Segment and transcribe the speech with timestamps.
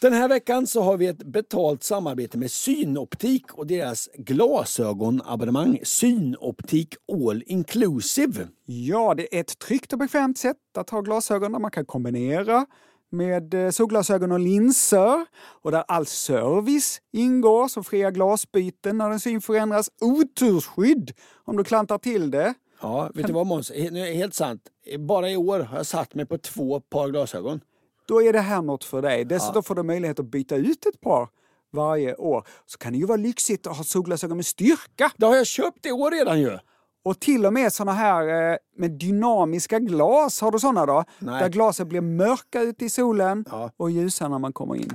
[0.00, 6.94] Den här veckan så har vi ett betalt samarbete med Synoptik och deras glasögonabonnemang Synoptik
[7.12, 8.48] All Inclusive.
[8.64, 12.66] Ja, det är ett tryggt och bekvämt sätt att ha glasögon där man kan kombinera
[13.10, 15.26] med eh, solglasögon och linser
[15.62, 21.12] och där all service ingår som fria glasbyten när din syn förändras, otursskydd
[21.44, 22.54] om du klantar till det.
[22.80, 23.68] Ja, vet du vad Måns?
[23.68, 24.62] Det Helt sant.
[24.98, 27.60] Bara i år har jag satt mig på två par glasögon.
[28.06, 29.24] Då är det här något för dig.
[29.24, 31.28] Dessutom får du möjlighet att byta ut ett par
[31.72, 32.46] varje år.
[32.66, 35.10] Så kan det ju vara lyxigt att ha solglasögon med styrka.
[35.16, 36.58] Det har jag köpt i år redan ju.
[37.04, 41.04] Och till och med såna här eh, med dynamiska glas, har du såna då?
[41.18, 41.40] Nej.
[41.42, 43.70] Där glaset blir mörka ute i solen Ja.
[43.76, 44.90] och ljusa när man kommer in.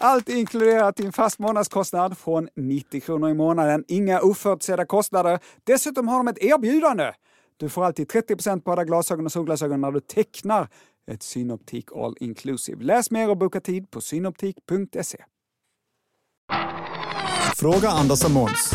[0.00, 3.84] Allt inkluderat i en fast månadskostnad från 90 kronor i månaden.
[3.88, 5.38] Inga oförutsedda kostnader.
[5.64, 7.12] Dessutom har de ett erbjudande.
[7.62, 10.68] Du får alltid 30 på alla glasögon och solglasögon när du tecknar
[11.10, 12.84] ett Synoptik All Inclusive.
[12.84, 15.24] Läs mer och boka tid på synoptik.se.
[17.56, 18.74] Fråga Anders och Måns.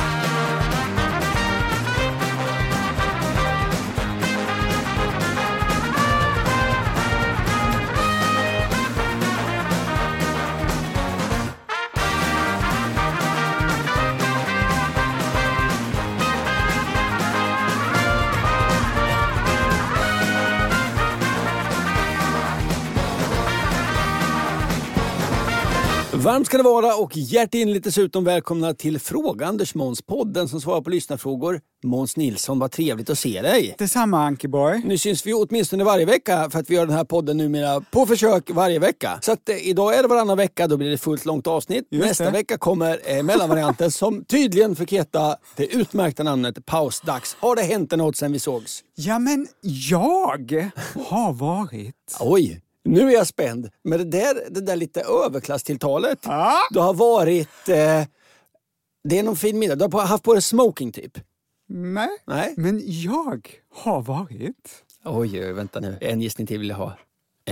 [26.27, 30.81] Varmt ska det vara och hjärtinligt dessutom välkomna till Fråga Anders Måns, podden som svarar
[30.81, 31.61] på lyssnarfrågor.
[31.83, 33.75] Måns Nilsson, vad trevligt att se dig.
[33.77, 34.81] Detsamma Ankeborg.
[34.85, 38.05] Nu syns vi åtminstone varje vecka för att vi gör den här podden numera på
[38.05, 39.19] försök varje vecka.
[39.21, 41.87] Så att, eh, idag är det varannan vecka, då blir det fullt långt avsnitt.
[41.91, 42.31] Just Nästa det.
[42.31, 47.37] vecka kommer eh, mellanvarianten som tydligen fick heta det utmärkta namnet Pausdags.
[47.39, 48.83] Har det hänt något sen vi sågs?
[48.95, 50.71] Ja, men jag
[51.09, 51.95] har varit...
[52.19, 53.69] Oj, nu är jag spänd.
[53.83, 56.19] Men det där, det där lite överklasstilltalet.
[56.23, 56.57] Ja.
[56.71, 57.69] Du har varit...
[57.69, 58.03] Eh,
[59.03, 59.75] det är någon fin middag.
[59.75, 61.17] Du har haft på dig smoking typ.
[61.69, 62.09] Nej.
[62.25, 62.53] Nej.
[62.57, 64.83] Men jag har varit...
[65.05, 65.97] Oj, oj, vänta nu.
[66.01, 66.97] En gissning till vill jag ha.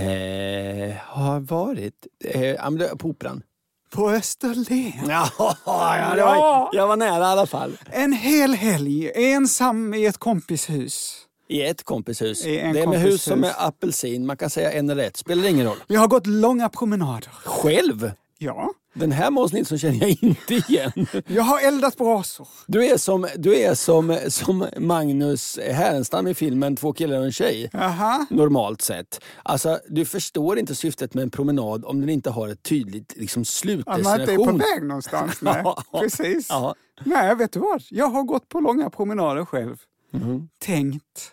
[0.02, 2.06] Eh, har varit...
[2.24, 3.42] Eh, ja, på Operan.
[3.90, 4.92] På Österlen.
[5.08, 5.30] Ja,
[5.66, 7.78] ja, var, jag var nära i alla fall.
[7.92, 11.26] En hel helg, ensam i ett kompishus.
[11.48, 12.46] I ett kompishus.
[12.46, 14.26] I det är med hus som är apelsin.
[14.26, 15.16] Man kan säga en är rätt.
[15.16, 15.76] Spelar ingen roll.
[15.86, 17.30] Jag har gått långa promenader.
[17.44, 18.12] Själv?
[18.38, 18.72] Ja.
[18.94, 20.92] Den här Måns Nilsson känner jag inte igen.
[21.26, 22.48] Jag har eldat brasor.
[22.66, 27.32] Du är som, du är som, som Magnus Härenstam i filmen Två killar och en
[27.32, 27.70] tjej.
[27.74, 28.26] Aha.
[28.30, 29.20] Normalt sett.
[29.42, 33.42] Alltså, du förstår inte syftet med en promenad om den inte har ett tydligt liksom,
[33.86, 34.58] Att man inte är på slutdestination.
[34.58, 35.38] väg någonstans.
[35.40, 35.64] Nej,
[36.00, 36.46] precis.
[36.48, 36.74] Ja.
[37.04, 37.82] Nej, vet du vad?
[37.90, 39.76] Jag har gått på långa promenader själv.
[40.12, 40.48] Mhm.
[40.58, 41.32] Tänkt.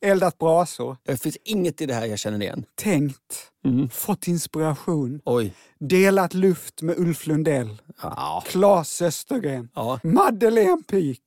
[0.00, 0.96] Eldat brasor.
[1.02, 2.64] Det finns inget i det här jag känner igen.
[2.74, 3.50] Tänkt.
[3.64, 3.88] Mhm.
[3.90, 5.20] Fått inspiration.
[5.24, 5.54] Oj.
[5.78, 7.82] Delat luft med Ulf Lundell.
[8.02, 8.44] Ja.
[8.46, 9.68] Claes Östergren.
[9.74, 10.00] Ja.
[10.04, 11.22] Madeleine Pik.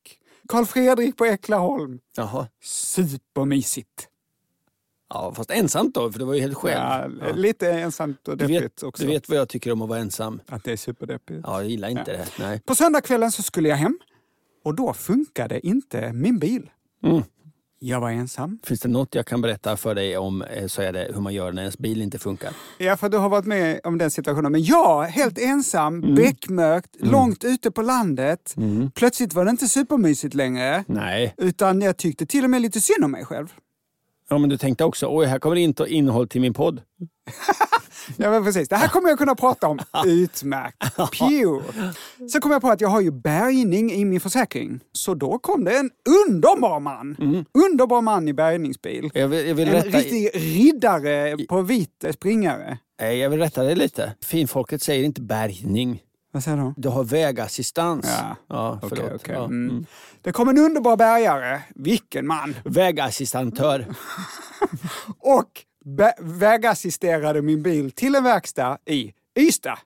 [0.47, 1.99] Karl Fredrik på Äcklaholm.
[2.17, 2.47] Jaha.
[2.63, 4.07] Supermysigt.
[5.09, 7.17] Ja, fast ensamt då, för det var ju helt själv.
[7.21, 9.03] Ja, Lite ensamt och Du deppigt vet, också.
[9.03, 10.39] du vet vad jag tycker om att vara ensam?
[10.47, 11.39] Att det är superdeppigt.
[11.43, 12.27] Ja, jag gillar inte det.
[12.39, 12.59] Nej.
[12.65, 13.99] På söndagskvällen så skulle jag hem
[14.63, 16.69] och då funkade inte min bil.
[17.03, 17.23] Mm.
[17.85, 18.59] Jag var ensam.
[18.63, 21.33] Finns det något jag kan berätta för dig om eh, så är det hur man
[21.33, 22.51] gör när ens bil inte funkar.
[22.77, 24.51] Ja, för du har varit med om den situationen.
[24.51, 26.15] Men jag, helt ensam, Mm.
[26.15, 28.55] beckmörkt, långt ute på landet.
[28.95, 30.83] Plötsligt var det inte supermysigt längre.
[30.87, 31.33] Nej.
[31.37, 33.47] Utan jag tyckte till och med lite synd om mig själv.
[34.33, 36.81] Ja, men du tänkte också, oj, här kommer det inte innehåll till min podd.
[38.17, 38.69] Ja, men precis.
[38.69, 39.79] Det här kommer jag kunna prata om.
[40.05, 40.77] Utmärkt.
[41.19, 41.63] Pew.
[42.29, 44.79] Så kom jag på att jag har ju bärgning i min försäkring.
[44.91, 45.89] Så då kom det en
[46.27, 47.15] underbar man.
[47.67, 49.11] Underbar man i bärgningsbil.
[49.13, 52.77] Jag vill, jag vill, En rätta, riktig riddare på vit springare.
[53.01, 54.13] Nej, jag vill rätta dig lite.
[54.25, 56.01] Finfolket säger inte bärgning.
[56.33, 56.73] Vad säger du?
[56.77, 58.05] Du har vägassistans.
[58.19, 58.35] Ja.
[58.49, 59.11] ja förlåt.
[59.15, 59.35] okej.
[59.35, 59.69] Ja, Mm.
[59.69, 59.85] mm.
[60.21, 61.61] Det kom en underbar bärgare.
[61.75, 62.55] Vilken man!
[62.65, 63.85] Vägassistantör.
[65.19, 65.65] Och
[66.19, 69.77] vägassisterade min bil till en verkstad i Ystad.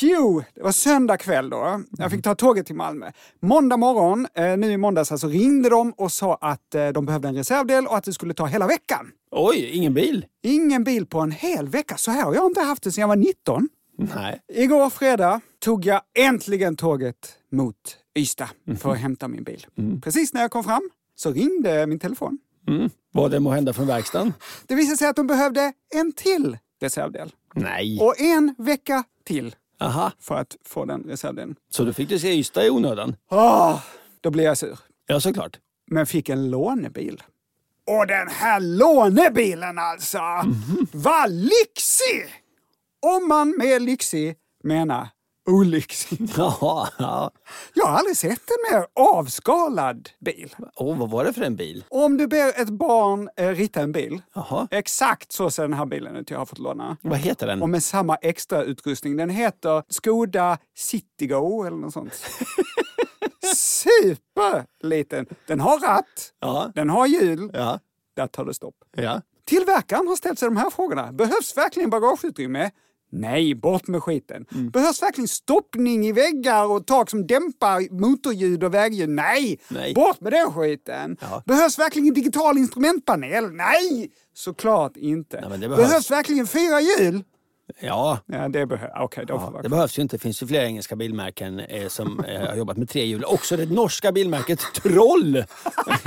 [0.00, 0.44] Pew!
[0.54, 1.82] Det var söndag kväll då.
[1.98, 3.10] Jag fick ta tåget till Malmö.
[3.42, 7.28] Måndag morgon, eh, nu i måndags alltså, ringde de och sa att eh, de behövde
[7.28, 9.10] en reservdel och att det skulle ta hela veckan.
[9.30, 10.26] Oj, ingen bil?
[10.42, 11.96] Ingen bil på en hel vecka.
[11.96, 13.68] Så här har jag inte haft det sedan jag var 19.
[13.98, 14.40] Nej.
[14.52, 17.76] Igår fredag tog jag äntligen tåget mot
[18.18, 18.48] Ystad
[18.80, 19.66] för att hämta min bil.
[20.02, 22.38] Precis när jag kom fram så ringde min telefon.
[22.68, 22.90] Mm.
[23.12, 24.32] Vad det må hända från verkstaden?
[24.66, 27.32] Det visade sig att de behövde en till reservdel.
[27.54, 27.98] Nej.
[28.00, 31.56] Och en vecka till Aha, för att få den reservdelen.
[31.70, 33.16] så då fick du se Ystad i onödan?
[33.30, 33.80] Oh,
[34.20, 34.78] då blev jag sur.
[35.06, 35.58] Ja, såklart.
[35.90, 37.22] Men fick en lånebil.
[37.86, 40.20] Och den här lånebilen alltså!
[40.92, 42.28] Vad lyxig!
[43.02, 45.08] Om man med lyxig menar
[45.50, 46.30] olyxig.
[46.36, 47.30] Jaha, ja.
[47.74, 50.54] Jag har aldrig sett en mer avskalad bil.
[50.76, 51.84] Åh, vad var det för en bil?
[51.88, 54.68] Om du ber ett barn eh, rita en bil, Jaha.
[54.70, 56.96] exakt så ser den här bilen ut jag har fått låna.
[57.00, 57.62] Vad heter den?
[57.62, 59.16] Och med samma extra utrustning.
[59.16, 62.12] Den heter Skoda Citigo eller något sånt.
[63.56, 65.26] Superliten.
[65.46, 66.72] Den har ratt, Ja.
[66.74, 67.80] den har hjul, Ja.
[68.16, 68.74] där tar det stopp.
[68.96, 69.20] Ja.
[69.46, 71.12] Tillverkaren har ställt sig de här frågorna.
[71.12, 72.70] Behövs verkligen bagageutrymme?
[73.10, 74.46] Nej, bort med skiten.
[74.54, 74.70] Mm.
[74.70, 79.08] Behövs verkligen stoppning i väggar och tak som dämpar motorljud och vägljud?
[79.08, 79.94] Nej, Nej.
[79.94, 81.16] bort med den skiten.
[81.20, 81.42] Ja.
[81.46, 83.50] Behövs verkligen digital instrumentpanel?
[83.50, 85.48] Nej, såklart inte.
[85.48, 85.76] Nej, behövs.
[85.76, 87.24] behövs verkligen fyra hjul?
[87.80, 88.18] Ja.
[88.26, 88.76] Ja, det då
[89.38, 90.16] får Ja, det behövs ju inte.
[90.16, 93.24] Det finns ju flera engelska bilmärken eh, som eh, har jobbat med tre hjul.
[93.24, 95.44] Också det norska bilmärket Troll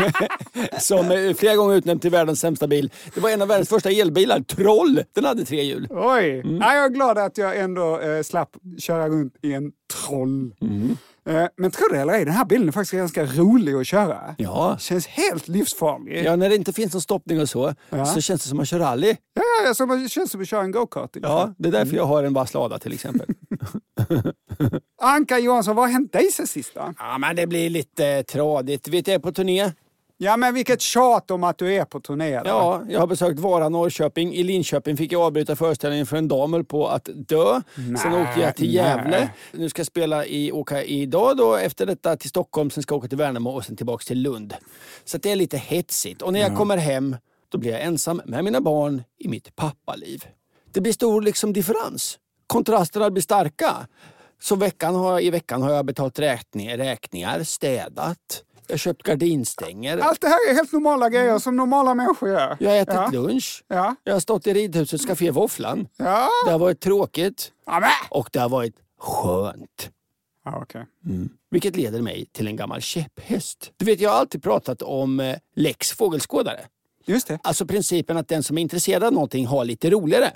[0.80, 2.92] som eh, flera gånger utnämnt till världens sämsta bil.
[3.14, 4.40] Det var en av världens första elbilar.
[4.40, 5.88] Troll, den hade tre hjul.
[5.90, 6.40] Oj!
[6.40, 6.58] Mm.
[6.58, 8.50] Ja, jag är glad att jag ändå eh, slapp
[8.80, 10.54] köra runt i en troll.
[10.62, 10.98] Mm.
[11.30, 14.36] Eh, men tror du eller ej, den här bilen är faktiskt ganska rolig att köra.
[14.38, 14.78] Ja.
[14.80, 16.26] Känns helt livsfarlig.
[16.26, 18.06] Ja, när det inte finns någon stoppning och så, Ja.
[18.06, 19.16] så känns det som att man kör rally.
[19.34, 21.10] Ja, ja, som, det känns som att köra en go-kart.
[21.22, 23.28] Ja, det är därför jag har en vass lada till exempel.
[25.02, 26.94] Anka Johansson, vad har hänt dig sen sist då?
[26.98, 28.88] Ja, men det blir lite tradigt.
[28.88, 29.72] Vet jag är på turné.
[30.24, 32.40] Ja, men vilket tjat om att du är på turné.
[32.40, 32.48] då.
[32.48, 34.34] Ja, jag har besökt Vara, Norrköping.
[34.34, 37.62] I Linköping fick jag avbryta föreställningen för en dam höll på att dö.
[37.76, 39.10] Sen Nej, åkte jag till Gävle.
[39.10, 39.34] nej.
[39.52, 42.98] Nu ska jag spela i, åka idag då, efter detta till Stockholm, sen ska jag
[43.00, 44.54] åka till Värnamo och sen tillbaka till Lund.
[45.06, 46.22] Så det är lite hetsigt.
[46.22, 47.16] Och när jag kommer hem,
[47.50, 50.24] då blir jag ensam med mina barn i mitt pappaliv.
[50.72, 52.20] Det blir stor liksom differens.
[52.48, 53.88] Kontrasterna blir starka.
[54.42, 59.98] Så veckan har, i veckan har jag betalt räkningar, räkningar städat, jag har köpt gardinstänger.
[59.98, 62.58] Allt det här är helt normala grejer som normala människor gör.
[62.60, 63.10] Jag har ätit ja.
[63.12, 63.64] lunch.
[63.68, 63.96] Ja.
[64.04, 65.88] Jag har stått i ridhusets café Våfflan.
[65.98, 66.30] Ja.
[66.46, 67.90] Det har varit tråkigt ja men.
[68.10, 69.90] och det har varit skönt.
[70.46, 70.86] Ja, okej.
[71.50, 73.72] Vilket leder mig till en gammal käpphäst.
[73.78, 76.66] Du vet, jag har alltid pratat om eh, lex fågelskådare.
[77.06, 77.40] Just det.
[77.44, 80.32] Alltså principen att den som är intresserad av någonting har lite roligare.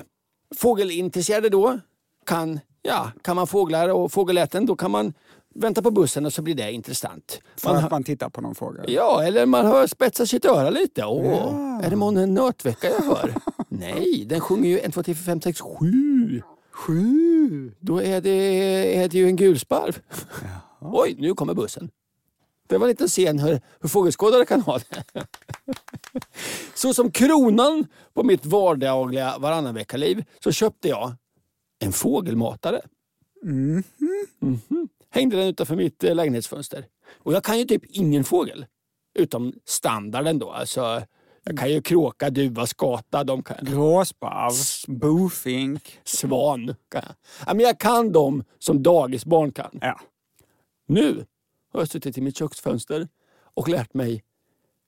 [0.56, 1.80] Fågelintresserade då
[2.26, 5.14] kan, ja, kan man fåglar och fågelläten, då kan man
[5.56, 7.42] vänta på bussen och så blir det intressant.
[7.58, 8.84] För Man att man tittar på någon fråga.
[8.88, 11.06] Ja, eller man hör spetsa sitt öra lite.
[11.06, 13.36] Åh, är det månne en nötvecka jag hör?
[13.70, 16.42] Nej, den sjunger ju 1, 2, 3, 4, 5, 6, 7.
[16.72, 17.72] Sju.
[17.80, 18.30] Då är det,
[18.98, 20.00] är det ju en gulsparv.
[20.82, 21.90] Oj, nu kommer bussen.
[22.68, 25.04] Det var en liten scen hur, hur fågelskådare kan ha det.
[26.74, 31.14] Så som kronan på mitt vardagliga varannan vecka-liv så köpte jag
[31.80, 32.82] en fågelmatare.
[33.44, 33.84] Mhm.
[35.16, 36.86] Hängde den utanför mitt eh, lägenhetsfönster.
[37.24, 38.66] Och jag kan ju typ ingen fågel.
[39.14, 40.52] Utom standarden då.
[40.52, 41.02] Alltså,
[41.44, 43.24] jag kan ju kråka, duva, skata.
[43.24, 43.58] De kan.
[43.62, 44.54] Gråsparv.
[45.00, 46.00] Bofink.
[46.04, 46.76] Svan.
[46.90, 47.16] Kan jag.
[47.48, 49.80] Ja, men jag kan dem som dagisbarn kan.
[49.82, 50.00] Ja.
[50.88, 51.26] Nu
[51.74, 53.08] har jag suttit i mitt köksfönster
[53.54, 54.24] och lärt mig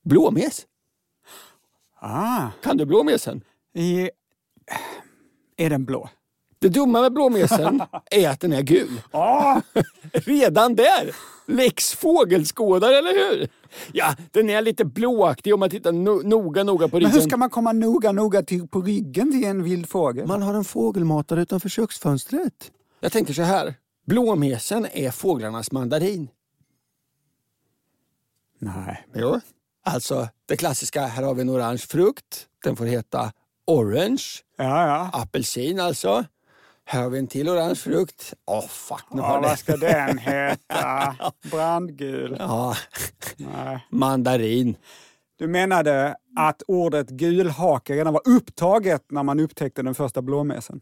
[0.04, 0.68] blåmes.
[2.00, 2.50] Ah.
[2.64, 3.44] Kan du blåmesen?
[3.74, 4.10] I...
[5.58, 6.10] Är den blå?
[6.60, 9.02] Det dumma med blåmesen är att den är gul.
[9.12, 9.62] Ah.
[10.14, 11.16] Redan där!
[11.46, 13.50] Lex fågelskådare, eller hur?
[13.92, 17.14] Ja, den är lite blåaktig om man tittar no noga, noga på Men ryggen.
[17.22, 20.28] hur ska man komma noga, noga till, på ryggen till en vild fågel?
[20.28, 22.72] Man har en fågelmatare utanför köksfönstret.
[23.00, 23.74] Jag tänker så här.
[24.06, 26.28] Blåmesen är fåglarnas mandarin.
[28.60, 29.08] Nej.
[29.16, 29.40] Jo.
[29.86, 32.48] Alltså, det klassiska, här har vi en orange frukt.
[32.64, 33.32] Den får heta
[33.68, 34.24] orange.
[34.58, 35.10] Ja, ja.
[35.22, 36.26] Apelsin alltså.
[36.90, 38.34] Här har vi en till orange frukt.
[38.46, 39.04] Åh, fuck.
[39.12, 41.16] Nu ja vad ska den heta?
[41.52, 42.36] Brandgul?
[42.40, 42.76] Ja,
[43.38, 43.86] Nej.
[43.90, 44.78] mandarin.
[45.40, 50.80] Du menade att ordet gulhake redan var upptaget när man upptäckte den första blåmesen?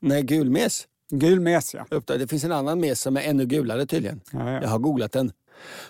[0.00, 0.86] Nej, gulmes.
[1.10, 1.86] Gulmes, ja.
[1.90, 2.20] Upptaget.
[2.22, 4.20] Det finns en annan mes som är ännu gulare tydligen.
[4.32, 4.62] Ja, ja.
[4.62, 5.32] Jag har googlat den.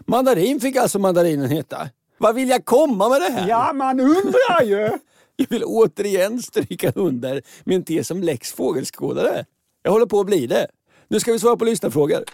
[0.00, 1.88] Mandarin fick alltså mandarinen heta.
[2.18, 3.49] Vad vill jag komma med det här?
[3.49, 4.99] Ja, man undrar ju!
[5.40, 9.45] Jag vill återigen stryka under min tes om Lex fågelskådare.
[9.83, 10.66] Jag håller på att bli det.
[11.09, 12.25] Nu ska vi svara på lyssnarfrågor.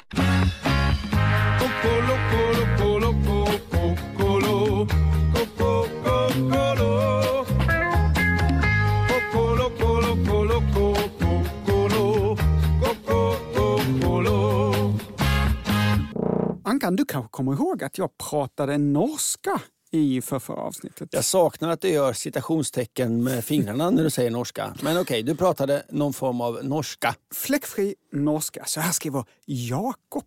[16.65, 19.61] Ankan, du kanske kommer ihåg att jag pratade norska
[19.95, 21.09] i förra avsnittet?
[21.13, 24.75] Jag saknar att du gör citationstecken med fingrarna när du säger norska.
[24.83, 27.15] Men okej, okay, du pratade någon form av norska.
[27.35, 28.65] Fläckfri norska.
[28.67, 30.25] Så här skriver Jakob.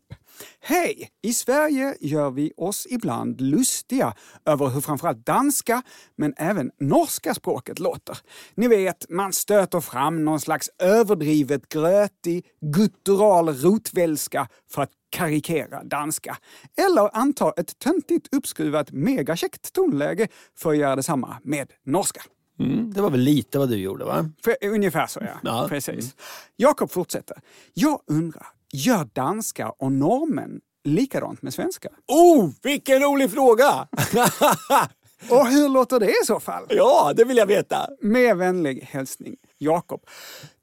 [0.60, 1.10] Hej!
[1.24, 4.14] I Sverige gör vi oss ibland lustiga
[4.46, 5.82] över hur framförallt danska,
[6.16, 8.18] men även norska språket låter.
[8.56, 16.38] Ni vet, man stöter fram någon slags överdrivet grötig, guttural rotvälska för att karikera danska.
[16.78, 22.22] Eller anta ett töntigt uppskruvat megakäckt tonläge för att göra detsamma med norska.
[22.60, 24.30] Mm, det var väl lite vad du gjorde va?
[24.44, 25.40] För, ungefär så ja.
[25.44, 25.66] ja.
[25.70, 26.16] Precis.
[26.56, 27.38] Jakob fortsätter.
[27.74, 31.90] Jag undrar, Gör danska och normen likadant med svenska?
[32.08, 33.88] Oh, vilken rolig fråga!
[35.30, 36.66] och hur låter det i så fall?
[36.70, 37.90] Ja, det vill jag veta.
[38.02, 40.06] Med vänlig hälsning, Jakob.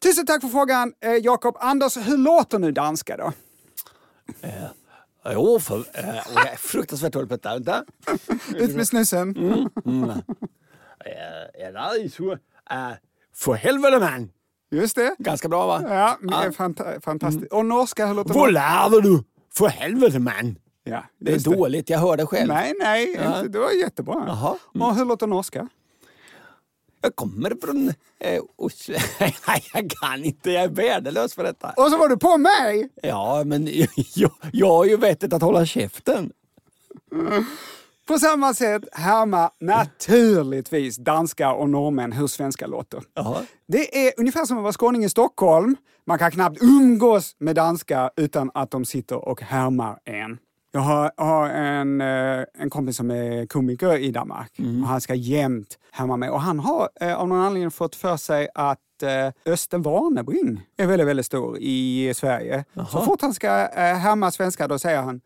[0.03, 1.57] Tusen tack för frågan, eh, Jakob.
[1.61, 3.33] Anders, hur låter nu danska då?
[4.41, 4.65] Eh,
[5.33, 7.53] jo, för, eh, jag är fruktansvärt dålig på detta.
[7.53, 7.85] Vänta.
[8.55, 9.37] Ut med snusen.
[9.37, 10.11] Mm, mm.
[10.11, 10.19] Eh,
[12.71, 12.95] eh,
[13.35, 14.31] för helvete man!
[14.71, 15.15] Just det.
[15.19, 15.83] Ganska bra va?
[15.89, 16.53] Ja, ja.
[16.53, 17.53] Fanta fantastiskt.
[17.53, 17.59] Mm.
[17.59, 18.35] Och norska, låter?
[18.35, 19.25] Vad lärde du?
[19.55, 20.59] För helvete man!
[20.85, 21.57] Ja, det är det.
[21.57, 22.49] dåligt, jag hör det själv.
[22.49, 23.43] Nej, nej, ja.
[23.43, 24.25] det var jättebra.
[24.27, 24.57] Jaha.
[24.75, 24.89] Mm.
[24.89, 25.69] Och hur låter norska?
[27.01, 28.95] Jag kommer från eh, Oslo.
[29.75, 30.51] Jag kan inte.
[30.51, 31.75] Jag är värdelös för detta.
[31.77, 32.89] Och så var du på mig!
[33.03, 33.69] Ja, men
[34.15, 36.33] jag, jag har ju vettet att hålla käften.
[37.13, 37.45] Mm.
[38.07, 43.03] På samma sätt härmar naturligtvis danska och norrmän hur svenska låter.
[43.17, 43.43] Aha.
[43.69, 45.77] Det är ungefär som att vara skåning i Stockholm.
[46.07, 50.39] Man kan knappt umgås med danska utan att de sitter och härmar en.
[50.73, 54.83] Jag har, har en, eh, en kompis som är komiker i Danmark mm.
[54.83, 56.31] och han ska jämt härma mig.
[56.31, 60.87] Och han har eh, av någon anledning fått för sig att eh, Östen Warnerbring är
[60.87, 62.65] väldigt, väldigt stor i Sverige.
[62.77, 62.87] Aha.
[62.87, 65.21] Så fort han ska härma svenska då säger han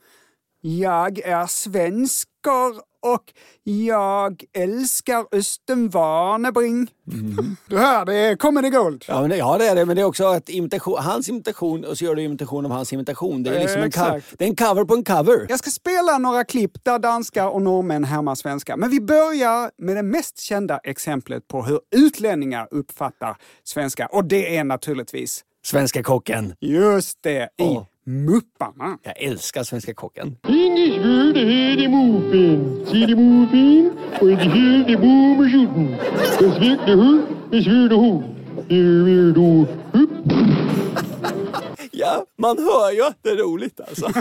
[0.60, 6.90] jag är svensker och jag älskar Östen Warnerbring.
[7.12, 7.56] Mm.
[7.66, 9.04] Du hör, det är comedy gold.
[9.08, 9.86] Ja, men det, ja, det är det.
[9.86, 12.92] Men det är också att imitation, hans imitation och så gör du imitation av hans
[12.92, 13.42] imitation.
[13.42, 15.46] Det är, liksom en, det är en cover på en cover.
[15.48, 18.76] Jag ska spela några klipp där danska och norrmän härmar svenska.
[18.76, 24.06] Men vi börjar med det mest kända exemplet på hur utlänningar uppfattar svenska.
[24.06, 26.54] Och det är naturligtvis Svenska kocken.
[26.60, 27.84] Just det, i oh.
[28.08, 28.98] Mupparna.
[29.02, 30.36] Jag älskar Svenska kocken.
[41.90, 44.06] Ja, man hör ju att det är roligt alltså.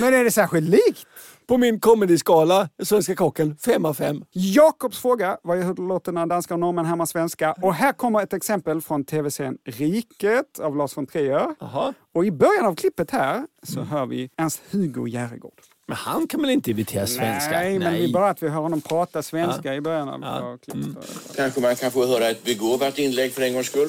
[0.00, 1.06] Men är det särskilt likt?
[1.48, 4.24] På min comedyskala, Svenska kocken, 5 av 5.
[4.32, 7.52] Jakobs fråga var hur låter när danska och norrmän härmar svenska.
[7.62, 11.54] Och här kommer ett exempel från tv-serien Riket av Lars von Trier.
[11.60, 11.94] Aha.
[12.14, 13.90] Och i början av klippet här så mm.
[13.90, 15.60] hör vi Ernst-Hugo Järegård.
[15.86, 17.50] Men han kan väl inte imitera svenska?
[17.50, 19.74] Nej, men det är bara att vi hör honom prata svenska ja.
[19.74, 20.58] i början av ja.
[20.62, 20.84] klippet.
[20.84, 20.96] Mm.
[21.36, 23.88] Kanske man kan få höra ett begåvat inlägg för en gångs skull.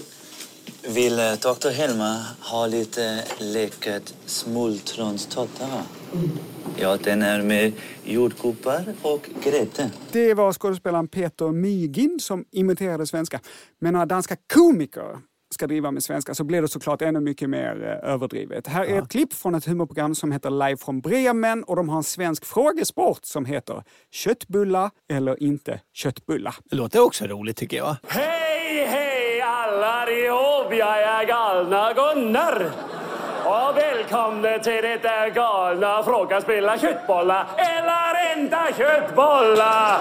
[0.88, 5.66] Vill eh, doktor Helma ha lite läckert smultronstårta?
[6.76, 7.74] Ja, den är med
[8.04, 9.92] jordgubbar och grädde.
[10.12, 13.40] Det var skådespelaren Peter Mygin som imiterade svenska.
[13.80, 15.18] Men några danska komiker
[15.54, 18.68] ska driva med svenska så blir det såklart ännu mycket mer eh, överdrivet.
[18.68, 19.04] Här är ja.
[19.04, 22.46] ett klipp från ett humorprogram som heter Live från Bremen och de har en svensk
[22.46, 26.56] frågesport som heter Köttbulla eller inte köttbulla.
[26.66, 27.96] Det låter också roligt tycker jag.
[28.08, 30.74] Hej, hej alla ihop!
[30.74, 32.97] Jag är galna Gunnar!
[33.48, 40.00] Och välkomna till detta galna Fråga spela köttbollar eller inte köttbollar!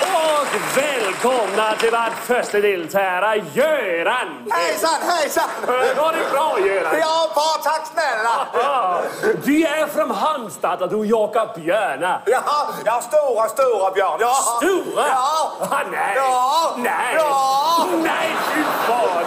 [0.00, 0.43] Och
[0.76, 4.50] välkomna till vårt första deltagare, Göran!
[4.50, 5.48] Hejsan, hejsan!
[5.66, 6.98] Går det bra, Göran?
[7.00, 8.46] Ja, bra, tack snälla!
[9.44, 12.22] Du är från Halmstad och du jagar björnar.
[12.26, 14.18] Ja, ja, stora, stora björnar.
[14.20, 14.34] Ja.
[14.34, 15.08] Stora?
[15.08, 15.52] Ja.
[15.60, 16.12] Ah, nej.
[16.16, 16.74] Ja.
[16.78, 17.14] Nej.
[17.16, 17.86] Ja.
[18.02, 19.24] Nej, fy fan!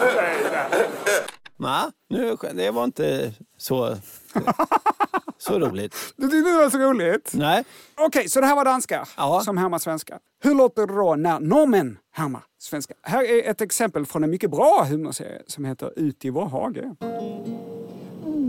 [1.56, 3.96] Nej, nu, det var inte så,
[5.38, 5.96] så roligt.
[6.16, 7.30] Du tyckte det var så roligt?
[7.34, 7.64] Nej.
[7.94, 9.40] Okej, okay, så det här var danska ja.
[9.44, 10.18] som härmar svenska.
[10.42, 12.94] Hur låter det då när normen härmar svenska?
[13.02, 16.94] Här är ett exempel från en mycket bra humorserie som heter Ut i vår hage.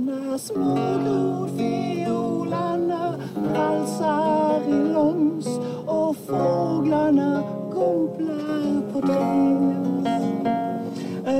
[0.05, 5.47] När små grodfiolarna valsar i långs
[5.85, 9.81] och fåglarna gumplar på träd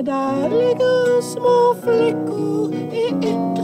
[0.05, 3.60] där ligger små flickor i för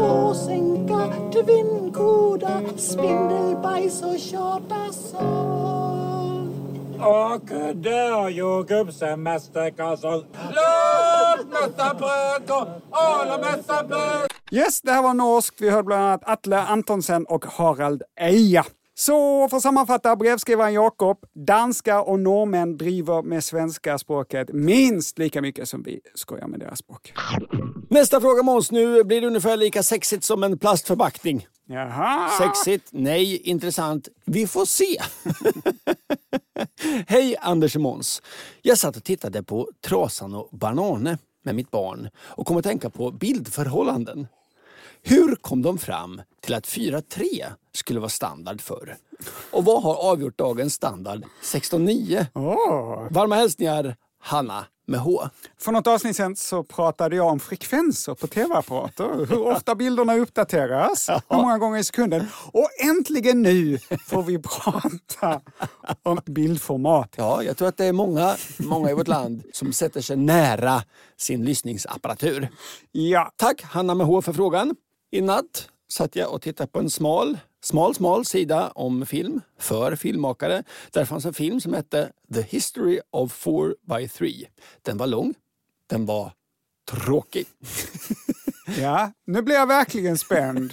[0.00, 5.20] gråsänka, tvinnkoda, spindelbajs och tjatasång.
[7.00, 10.24] Och där jordgubbsemester Karlsson.
[10.32, 14.30] Låt mässa bröd och Arla-mässa bröd.
[14.50, 15.60] Yes, det här var norskt.
[15.60, 18.64] Vi hörde bland annat Atle Antonsen och Harald Eja.
[19.00, 25.42] Så för att sammanfatta, brevskrivaren Jakob, danska och norrmän driver med svenska språket minst lika
[25.42, 27.12] mycket som vi skojar med deras språk.
[27.90, 31.46] Nästa fråga Måns, nu blir det ungefär lika sexigt som en plastförpackning.
[31.66, 32.28] Jaha!
[32.38, 32.88] Sexigt?
[32.92, 33.36] Nej.
[33.36, 34.08] Intressant?
[34.24, 35.02] Vi får se.
[37.06, 38.22] Hej Anders och Måns.
[38.62, 42.90] Jag satt och tittade på Trasan och Banane med mitt barn och kom att tänka
[42.90, 44.26] på bildförhållanden.
[45.02, 48.96] Hur kom de fram till att 4.3 skulle vara standard förr?
[49.50, 52.26] Och vad har avgjort dagens standard 16.9?
[52.34, 53.06] Åh.
[53.10, 55.22] Varma hälsningar Hanna med H.
[55.58, 59.26] För något avsnitt sen så pratade jag om frekvenser på tv-apparater.
[59.26, 62.26] Hur ofta bilderna uppdateras, hur många gånger i sekunden.
[62.52, 65.40] Och äntligen nu får vi prata
[66.02, 67.14] om bildformat.
[67.16, 70.82] Ja, jag tror att det är många, många i vårt land som sätter sig nära
[71.16, 72.48] sin lyssningsapparatur.
[72.92, 74.74] Ja, Tack Hanna med H för frågan.
[75.12, 79.96] I natt satt jag och tittade på en smal, smal, smal sida om film för
[79.96, 80.62] filmmakare.
[80.90, 84.32] Där fanns en film som hette The History of 4 by 3
[84.82, 85.34] Den var lång,
[85.86, 86.32] den var
[86.90, 87.46] tråkig.
[88.80, 90.72] ja, nu blir jag verkligen spänd.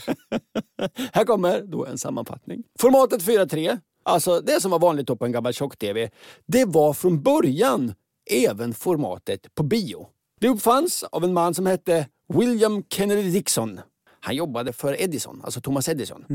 [1.13, 2.63] Här kommer då en sammanfattning.
[2.79, 6.10] Formatet 4.3, alltså det som var vanligt då på en gammal tjock-tv,
[6.46, 7.94] det var från början
[8.32, 10.08] även formatet på bio.
[10.39, 13.79] Det uppfanns av en man som hette William Kennedy Dixon.
[14.27, 16.25] Han jobbade för Edison, alltså Thomas Edison.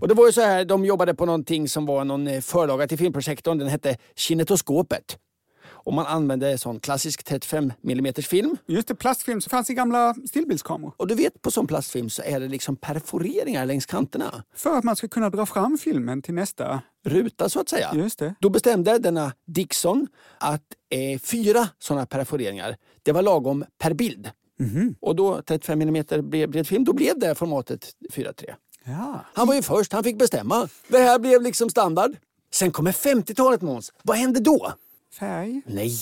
[0.00, 2.86] Och det var ju så här, de jobbade på någonting som var någon eh, förlaga
[2.88, 3.58] till filmprojektorn.
[3.58, 5.18] Den hette Kinetoskopet.
[5.64, 8.56] Och man använde sån klassisk 35 mm film.
[8.66, 10.92] Just det, plastfilm som fanns i gamla stillbildskameror.
[10.96, 14.44] Och du vet på sån plastfilm så är det liksom perforeringar längs kanterna.
[14.54, 16.82] För att man ska kunna dra fram filmen till nästa.
[17.04, 17.90] Ruta så att säga.
[17.94, 18.34] Just det.
[18.40, 20.06] Då bestämde denna Dixon
[20.38, 24.30] att eh, fyra sådana perforeringar, det var lagom per bild.
[25.00, 28.54] Och då 35 mm bred, bred film, då blev det formatet 4.3.
[28.84, 29.24] Ja.
[29.34, 30.68] Han var ju först, han fick bestämma.
[30.88, 32.16] Det här blev liksom standard.
[32.52, 33.92] Sen kommer 50-talet Måns.
[34.02, 34.72] Vad hände då?
[35.18, 35.62] Färg.
[35.66, 35.92] Nej,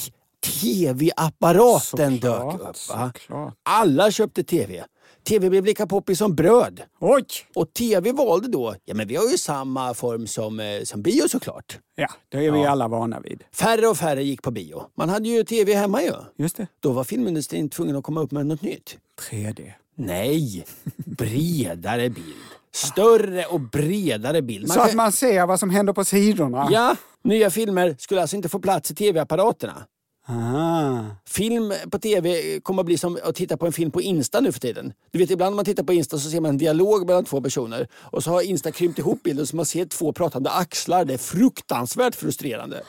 [0.40, 2.76] tv-apparaten dök upp.
[2.76, 3.54] Såklart.
[3.62, 4.84] Alla köpte tv.
[5.28, 6.80] Tv blev lika poppis som bröd.
[7.00, 7.24] Oj!
[7.54, 11.28] Och tv valde då, ja men vi har ju samma form som, eh, som bio
[11.28, 11.78] såklart.
[11.96, 13.42] Ja, det är vi alla vana vid.
[13.52, 14.82] Färre och färre gick på bio.
[14.96, 16.12] Man hade ju tv hemma ju.
[16.36, 16.66] Just det.
[16.80, 18.96] Då var filmindustrin tvungen att komma upp med något nytt.
[19.30, 19.72] 3D.
[19.94, 20.64] Nej,
[20.96, 22.34] bredare bild.
[22.74, 24.68] Större och bredare bild.
[24.68, 26.68] Så kan- att man ser vad som händer på sidorna.
[26.70, 29.86] Ja, nya filmer skulle alltså inte få plats i tv-apparaterna.
[30.30, 31.04] Aha.
[31.26, 34.52] Film på tv kommer att bli som att titta på en film på Insta nu
[34.52, 34.92] för tiden.
[35.10, 37.40] Du vet ibland när man tittar på Insta så ser man en dialog mellan två
[37.40, 41.04] personer och så har Insta krympt ihop bilden så man ser två pratande axlar.
[41.04, 42.82] Det är fruktansvärt frustrerande.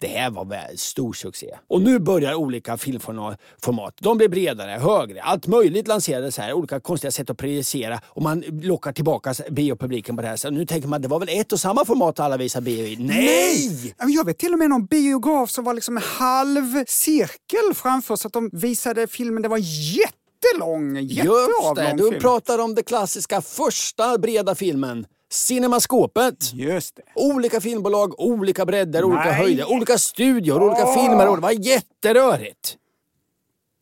[0.00, 1.54] Det här var väl stor succé.
[1.68, 3.94] Och nu börjar olika filmformat.
[4.00, 5.22] De blir bredare, högre.
[5.22, 6.52] Allt möjligt lanserades här.
[6.52, 10.54] Olika konstiga sätt att projicera och man lockar tillbaka biopubliken på det här sättet.
[10.54, 12.96] Nu tänker man det var väl ett och samma format alla visar bio i.
[12.96, 13.94] Nej!
[13.98, 18.16] Men Jag vet till och med någon biograf som var liksom en halv cirkel framför
[18.16, 19.42] så att de visade filmen.
[19.42, 22.20] Det var jättelång, Just jätteavlång det, du film.
[22.20, 25.06] pratar om det klassiska första breda filmen.
[25.30, 26.52] Cinemaskopet.
[26.54, 27.02] Just det.
[27.14, 29.34] Olika filmbolag, olika bredder, olika Nej.
[29.34, 30.94] höjder, olika studior, olika Åh.
[30.94, 31.24] filmer.
[31.36, 32.76] Det var jätterörigt.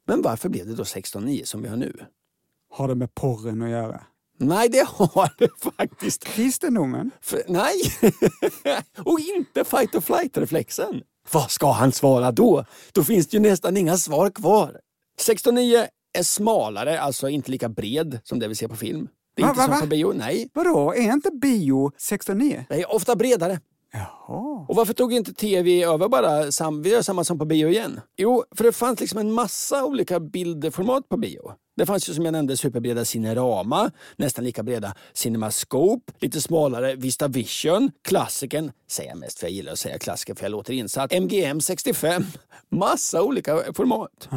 [0.06, 1.96] Men varför blev det då 16.9 som vi har nu?
[2.70, 4.00] Har det med porren att göra?
[4.38, 6.24] Nej, det har det faktiskt.
[6.24, 7.10] Kristendomen?
[7.20, 7.80] För, nej,
[8.98, 11.02] och inte fight or flight-reflexen.
[11.32, 12.64] Vad ska han svara då?
[12.92, 14.80] Då finns det ju nästan inga svar kvar.
[15.28, 15.86] 16.9
[16.18, 19.08] är smalare, alltså inte lika bred som det vi ser på film.
[19.36, 19.80] Det är Va, inte va, som va?
[19.80, 20.48] på bio, nej.
[20.52, 22.64] Vadå, är inte bio 16.9?
[22.68, 23.60] Det är ofta bredare.
[23.92, 24.66] Jaha.
[24.68, 26.52] Och varför tog inte tv över bara?
[26.52, 28.00] Sam, vi gör samma som på bio igen.
[28.16, 31.52] Jo, för det fanns liksom en massa olika bildformat på bio.
[31.76, 37.90] Det fanns ju som jag nämnde superbreda Cinerama, nästan lika breda Cinemascope, lite smalare Vistavision,
[38.08, 41.60] klassikern, säger jag mest för jag gillar att säga klassiker för jag låter insatt, MGM
[41.60, 42.24] 65,
[42.70, 44.28] massa olika format.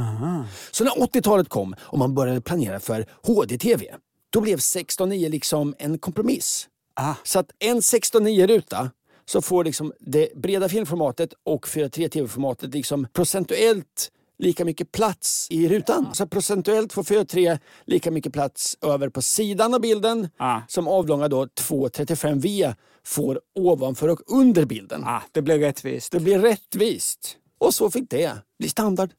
[0.72, 3.86] Så när 80-talet kom och man började planera för HD-TV,
[4.30, 6.68] då blev 16.9 liksom en kompromiss.
[6.94, 7.14] Ah.
[7.24, 8.92] Så att en 16.9-ruta
[9.26, 15.70] så får liksom det breda filmformatet och 4.3 TV-formatet liksom procentuellt lika mycket plats i
[15.70, 16.08] rutan.
[16.14, 20.62] Så procentuellt får 4.3 lika mycket plats över på sidan av bilden Ah.
[20.68, 25.04] som avlånga då 2.35V får ovanför och under bilden.
[25.06, 26.12] Ah, det blir rättvist.
[26.12, 27.38] Det blir rättvist.
[27.58, 29.10] Och så fick det bli standard.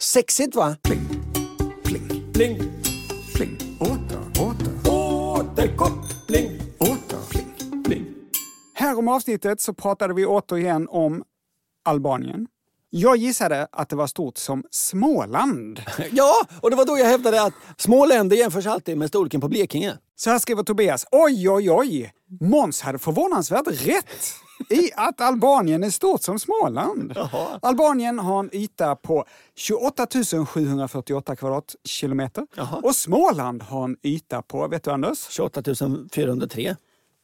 [0.00, 0.76] Sexigt va?
[0.82, 1.08] Pling,
[1.84, 2.08] Pling.
[2.32, 3.58] pling.
[3.80, 4.21] Åter, åter,
[5.62, 6.50] Återkoppling.
[6.78, 7.18] åter.
[7.30, 7.82] Pling.
[7.84, 8.06] Pling.
[8.74, 11.24] Här om avsnittet så pratade vi återigen om
[11.84, 12.46] Albanien.
[12.90, 15.80] Jag gissade att det var stort som Småland.
[16.10, 19.48] Ja, och det var då jag hävdade att små länder jämförs alltid med storleken på
[19.48, 19.98] Blekinge.
[20.16, 21.06] Så här skriver Tobias.
[21.10, 22.12] Oj, oj, oj!
[22.40, 24.34] Måns hade förvånansvärt rätt
[24.70, 27.18] i att Albanien är stort som Småland.
[27.62, 30.06] Albanien har en yta på 28
[30.46, 32.46] 748 kvadratkilometer
[32.82, 35.30] och Småland har en yta på, vet du Anders?
[35.30, 35.62] 28
[36.12, 36.76] 403.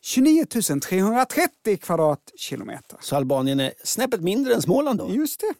[0.08, 0.46] 29
[0.80, 2.98] 330 kvadratkilometer.
[3.00, 5.10] Så Albanien är snäppet mindre än Småland då?
[5.10, 5.54] Just det.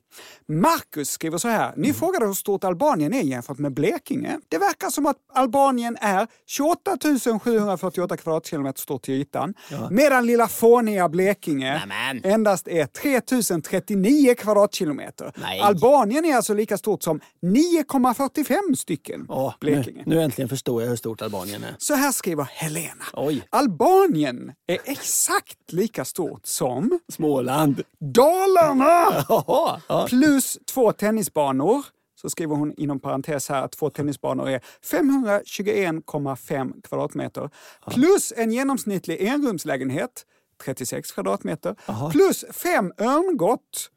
[0.55, 1.73] Marcus skriver så här.
[1.77, 4.41] Ni frågade hur stort Albanien är jämfört med Blekinge.
[4.49, 6.99] Det verkar som att Albanien är 28
[7.43, 9.55] 748 kvadratkilometer stort till ytan.
[9.91, 12.25] Medan lilla fåniga Blekinge Nämen.
[12.25, 13.21] endast är 3
[13.61, 15.33] 039 kvadratkilometer.
[15.37, 15.61] Nej.
[15.61, 20.03] Albanien är alltså lika stort som 9,45 stycken Åh, Blekinge.
[20.07, 21.75] nu, nu äntligen förstår jag hur stort Albanien är.
[21.79, 23.05] Så här skriver Helena.
[23.13, 23.43] Oj.
[23.51, 27.83] Albanien är exakt lika stort som Småland.
[28.01, 29.25] Dalarna!
[29.29, 29.81] Jaha.
[29.89, 30.07] Ja.
[30.09, 31.85] Plus två tennisbanor.
[32.21, 37.51] Så skriver hon inom parentes här att två tennisbanor är 521,5 kvadratmeter.
[37.91, 40.27] Plus en genomsnittlig enrumslägenhet,
[40.65, 41.77] 36 kvadratmeter.
[42.11, 43.91] Plus fem örngott,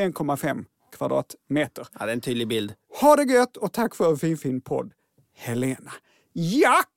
[0.00, 0.64] 1,5
[0.96, 1.86] kvadratmeter.
[1.98, 2.74] ja, det är en tydlig bild.
[3.00, 4.92] Ha det gött och tack för en fin, fin podd.
[5.36, 5.92] Helena.
[6.32, 6.88] Jack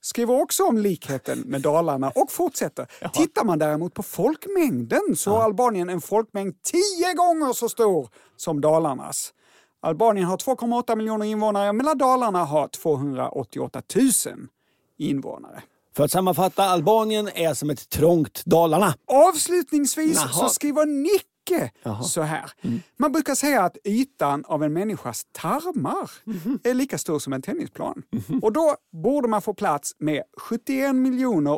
[0.00, 2.86] skriver också om likheten med Dalarna och fortsätter.
[3.12, 8.60] Tittar man däremot på folkmängden så har Albanien en folkmängd tio gånger så stor som
[8.60, 9.32] Dalarnas.
[9.82, 14.10] Albanien har 2,8 miljoner invånare medan Dalarna har 288 000
[14.98, 15.62] invånare.
[15.96, 18.94] För att sammanfatta, Albanien är som ett trångt Dalarna.
[19.06, 20.28] Avslutningsvis Jaha.
[20.28, 20.86] så skriver
[21.48, 21.70] Nicke
[22.02, 22.50] så här.
[22.96, 26.10] Man brukar säga att ytan av en människas tarmar
[26.64, 28.02] är lika stor som en tennisplan.
[28.42, 30.94] Och då borde man få plats med 71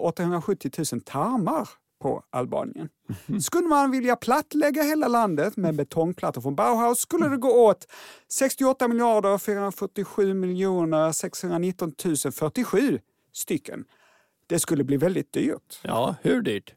[0.00, 1.68] 870 000 tarmar
[2.02, 2.88] på Albanien.
[3.40, 7.86] Skulle man vilja plattlägga hela landet med betongplattor från Bauhaus skulle det gå åt
[8.32, 11.92] 68 miljarder 447 miljoner 619
[12.32, 12.98] 047
[13.32, 13.84] stycken.
[14.46, 15.80] Det skulle bli väldigt dyrt.
[15.82, 16.74] Ja, hur dyrt?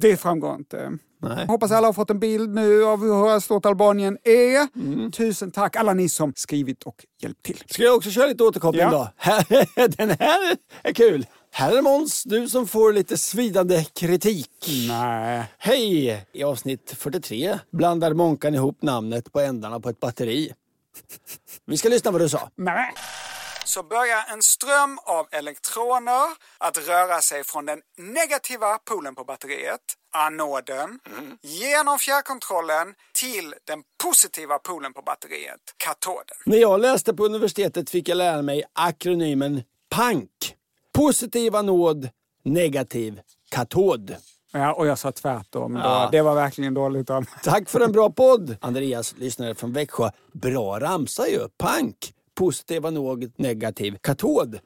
[0.00, 0.98] Det framgår inte.
[1.28, 1.46] Nej.
[1.46, 5.10] Hoppas alla har fått en bild nu av hur stort Albanien är.
[5.10, 7.62] Tusen tack alla ni som skrivit och hjälpt till.
[7.66, 8.90] Ska jag också köra lite återkoppling Ja.
[8.90, 9.86] då?
[9.88, 11.26] Den här är kul.
[11.50, 14.50] Här är Måns, du som får lite svidande kritik.
[14.88, 15.44] Nej.
[15.58, 16.26] Hej!
[16.32, 20.52] I avsnitt 43 blandar Månkan ihop namnet på ändarna på ett batteri.
[21.66, 22.48] Vi ska lyssna vad du sa.
[22.56, 22.92] Nej.
[23.64, 29.80] Så börjar en ström av elektroner att röra sig från den negativa polen på batteriet,
[30.12, 30.98] anoden,
[31.42, 36.36] genom fjärrkontrollen till den positiva polen på batteriet, katoden.
[36.46, 40.30] När jag läste på universitetet fick jag lära mig akronymen PANK.
[40.92, 42.08] Positiv anod,
[42.44, 44.16] negativ katod.
[44.52, 45.76] Ja, och jag sa tvärtom.
[45.76, 46.08] Ja.
[46.12, 47.32] Det var verkligen dåligt av mig.
[47.42, 48.56] Tack för en bra podd!
[48.60, 50.10] Andreas, lyssnare från Växjö.
[50.32, 51.48] Bra ramsa ju.
[51.48, 52.13] PANK.
[52.34, 54.58] Positiv anod, negativ katod.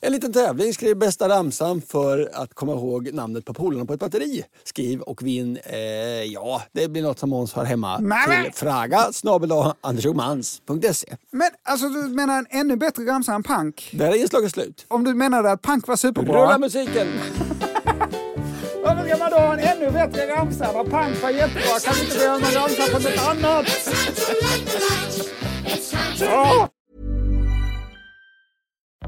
[0.00, 0.74] En liten tävling.
[0.74, 4.44] Skriv bästa ramsan för att komma ihåg namnet på polarna på ett batteri.
[4.64, 5.58] Skriv och vinn.
[5.64, 5.78] Eh,
[6.22, 8.44] ja, det blir något som Måns har hemma Nej.
[8.44, 11.16] till fraga snabel andersjomans.se.
[11.30, 13.90] Men alltså, du menar en ännu bättre ramsa än punk?
[13.92, 14.84] Där är inslaget slut.
[14.88, 16.42] Om du menade att punk var superbra?
[16.42, 17.08] Rulla musiken!
[18.84, 20.72] Varför ska man då ha en ännu bättre ramsa?
[20.74, 21.78] Vad punk var jättebra.
[21.84, 23.66] Kan vi inte göra någon ramsa på något annat?
[26.32, 26.68] Åh!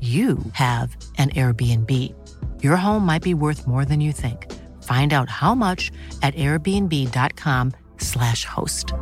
[0.00, 1.90] you have an Airbnb.
[2.62, 4.46] Your home might be worth more than you think.
[4.84, 5.90] Find out how much
[6.22, 8.92] at airbnb.com/slash host.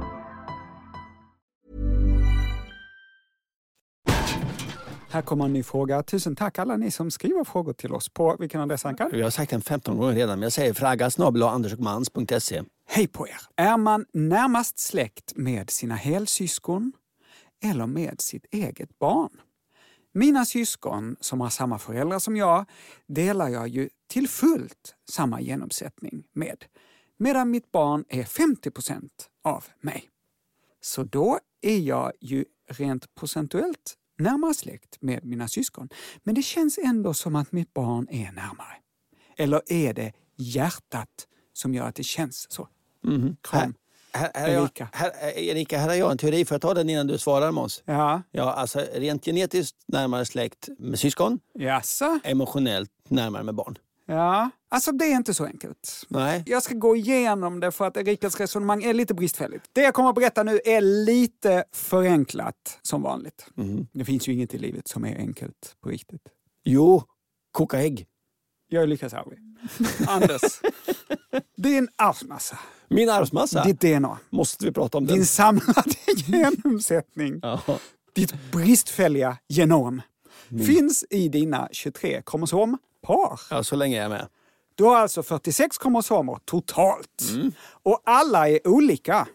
[5.17, 6.03] Här kommer en ny fråga.
[6.03, 8.09] Tusen tack alla ni som skriver frågor till oss.
[8.09, 9.11] På vilken adress Ankan?
[9.13, 12.63] Jag har sagt den 15 gånger redan, men jag säger fragga.andersochmans.se.
[12.89, 13.37] Hej på er!
[13.57, 16.93] Är man närmast släkt med sina helsyskon
[17.65, 19.31] eller med sitt eget barn?
[20.17, 22.65] Mina syskon som har samma föräldrar som jag
[23.07, 26.65] delar jag ju till fullt samma genomsättning med.
[27.19, 30.11] Medan mitt barn är 50 procent av mig.
[30.81, 35.89] Så då är jag ju rent procentuellt närmare släkt med mina syskon.
[36.23, 38.77] Men det känns ändå som att mitt barn är närmare.
[39.37, 42.69] Eller är det hjärtat som gör att det känns så?
[43.05, 43.37] Mhm.
[43.43, 43.75] Kram.
[44.17, 44.89] Här, här, är jag, Erika.
[44.93, 46.45] här, Erika, här har jag en teori.
[46.45, 47.83] Får jag ta den innan du svarar Måns?
[47.85, 48.23] Ja.
[48.31, 51.41] Ja, alltså rent genetiskt närmare släkt med syskon.
[51.55, 52.19] Jaså?
[52.25, 53.79] Emotionellt närmare med barn.
[54.09, 56.05] Ja, alltså det är inte så enkelt.
[56.09, 56.43] Nej.
[56.47, 59.65] Jag ska gå igenom det för att Erikas resonemang är lite bristfälligt.
[59.73, 63.47] Det jag kommer att berätta nu är lite förenklat som vanligt.
[63.93, 66.23] Det finns ju inget i livet som är enkelt på riktigt.
[66.65, 67.03] Jo,
[67.53, 68.07] koka ägg.
[68.69, 69.39] Jag lyckas aldrig.
[70.09, 70.41] Anders,
[71.57, 73.65] din arvsmassa, Min arvsmassa.
[73.65, 75.17] ditt DNA, Måste vi prata om den?
[75.17, 75.91] din samlade
[76.27, 77.61] genomsättning, Ja.
[78.15, 80.03] ditt bristfälliga genom
[80.67, 83.41] finns i dina 23 kromosompar.
[83.51, 84.27] ja, så länge jag är med.
[84.75, 87.23] Du har alltså 46 kromosomer totalt.
[87.35, 87.53] Mm.
[87.83, 89.29] Och alla är olika.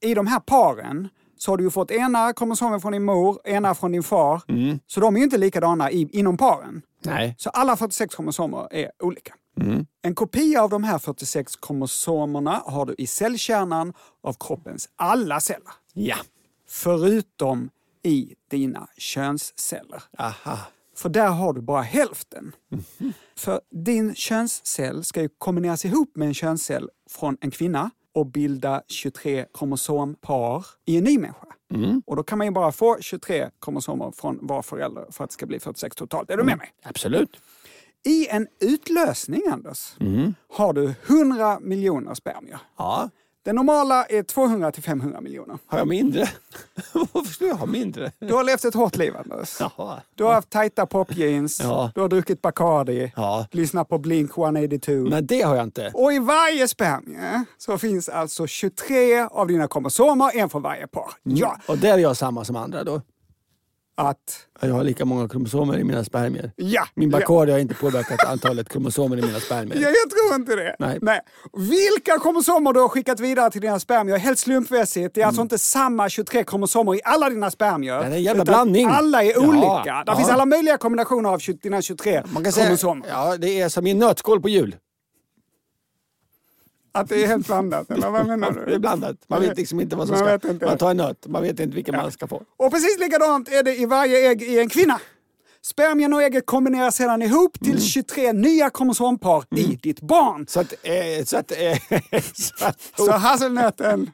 [0.00, 3.74] I de här paren så har du ju fått ena kromosomen från din mor, ena
[3.74, 4.42] från din far.
[4.86, 6.68] Så de är ju inte likadana i, inom paren.
[6.68, 6.82] Mm.
[7.04, 7.34] Nej.
[7.38, 9.34] Så alla 46 kromosomer är olika.
[10.02, 13.92] En kopia av de här 46 kromosomerna har du i cellkärnan
[14.22, 15.72] av kroppens alla celler.
[15.92, 16.16] Ja.
[16.68, 17.70] Förutom
[18.02, 20.02] i dina könsceller.
[20.18, 20.58] Aha.
[20.96, 22.52] För där har du bara hälften.
[23.36, 28.82] För din könscell ska ju kombineras ihop med en könscell från en kvinna och bilda
[28.88, 31.46] 23 kromosompar i en ny människa.
[32.06, 35.34] Och då kan man ju bara få 23 kromosomer från var förälder för att det
[35.34, 36.30] ska bli 46 totalt.
[36.30, 36.68] Är du med mig?
[36.82, 37.36] Absolut.
[38.08, 39.94] I en utlösning, Anders,
[40.52, 42.58] har du 100 miljoner spermier.
[42.78, 43.10] Ja.
[43.44, 45.58] Det normala är 200 till 500 miljoner.
[45.66, 46.28] Har jag mindre?
[47.12, 48.12] Varför skulle jag ha mindre?
[48.18, 49.56] Du har levt ett hårt liv, Anders.
[49.60, 50.00] Jaha.
[50.14, 51.90] Du har haft tajta popjeans, Ja.
[51.94, 53.46] du har druckit Bacardi, Ja.
[53.50, 54.92] lyssnat på Blink 182.
[55.10, 55.90] Nej, det har jag inte.
[55.94, 61.10] Och i varje spermie så finns alltså 23 av dina kromosomer, en från varje par.
[61.22, 63.02] Ja, Och där är jag samma som andra då.
[63.98, 64.46] Att...
[64.60, 66.52] Jag har lika många kromosomer i mina spermier.
[66.56, 67.18] Ja, Min ja.
[67.18, 69.76] Bacardi har inte påverkat antalet kromosomer i mina spermier.
[69.82, 70.76] Ja, jag tror inte det.
[71.02, 71.20] Nej.
[71.56, 75.14] Vilka kromosomer du har skickat vidare till dina spermier är helt slumpmässigt.
[75.14, 75.28] Det är Mm.
[75.28, 77.98] alltså inte samma 23 kromosomer i alla dina spermier.
[77.98, 78.88] det är en jävla blandning.
[78.90, 79.92] Alla är Ja, olika.
[79.94, 80.16] Det ja.
[80.16, 83.06] finns alla möjliga kombinationer av 20 dina 23 Man kan säga, kromosomer.
[83.10, 84.76] ja, det är som i en nötskål på jul.
[86.92, 88.78] Att det är helt blandat, eller vad menar Det är du?
[88.78, 89.16] blandat.
[89.26, 90.66] Man vet liksom inte vad som Man ska...
[90.66, 92.42] Man tar en nöt, man vet inte vilken man ska få.
[92.56, 95.00] Och precis likadant är det i varje ägg i en kvinna.
[95.62, 100.46] Spermien och ägget kombineras sedan ihop till 23 nya kromosompar i ditt barn.
[100.48, 100.72] Så att...
[100.82, 101.78] Eh, så att, eh,
[102.34, 104.10] så att Så hasselnöten,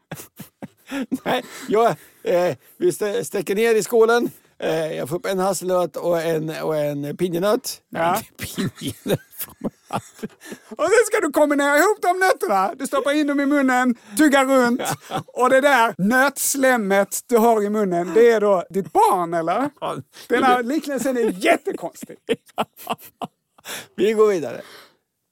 [1.24, 1.86] nej, jag,
[2.22, 4.30] eh, vi stä- sträcker ner i skålen.
[4.58, 7.82] Eh, jag får upp en hasselnöt och en, och en pinjenöt.
[7.88, 8.20] Ja.
[8.36, 9.20] Pinjenöt.
[10.70, 12.74] och sen ska du kombinera ihop de nötterna.
[12.78, 14.82] Du stoppar in dem i munnen, tuggar runt
[15.26, 19.70] och det där nötslemmet du har i munnen, det är då ditt barn eller?
[20.28, 22.16] Den här liknelsen är jättekonstig.
[23.96, 24.60] Vi går vidare.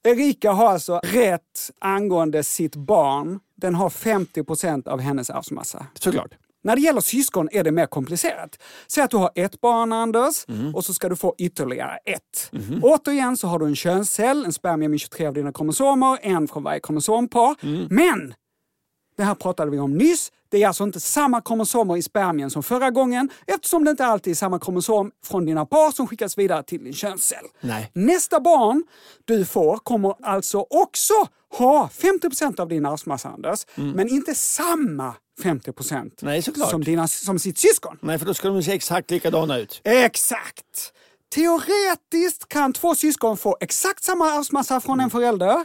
[0.04, 3.40] Erika har alltså rätt angående sitt barn.
[3.56, 5.87] Den har 50 procent av hennes arvsmassa.
[5.94, 6.30] Såklart.
[6.62, 8.59] När det gäller syskon är det mer komplicerat.
[8.87, 10.44] Säg att du har ett barn, Anders,
[10.75, 12.51] och så ska du få ytterligare ett.
[12.83, 16.62] Återigen så har du en könscell, en spermie med 23 av dina kromosomer, en från
[16.62, 17.55] varje kromosompar.
[17.90, 18.35] Men,
[19.16, 22.62] det här pratade vi om nyss, det är alltså inte samma kromosomer i spermien som
[22.62, 26.62] förra gången eftersom det inte alltid är samma kromosom från dina par som skickas vidare
[26.62, 27.44] till din könscell.
[27.61, 27.90] Nej.
[27.94, 28.85] Nästa barn
[29.25, 31.14] du får kommer alltså också
[31.59, 35.73] ha 50% av din arvsmassa, Anders, men inte samma 50
[36.21, 36.71] Nej, såklart.
[36.71, 37.99] som, dina, som sitt syskon.
[38.01, 39.81] Nej, för då ska de se exakt likadana ut.
[39.85, 40.92] Exakt!
[41.35, 45.64] Teoretiskt kan två syskon få exakt samma arvsmassa från en förälder.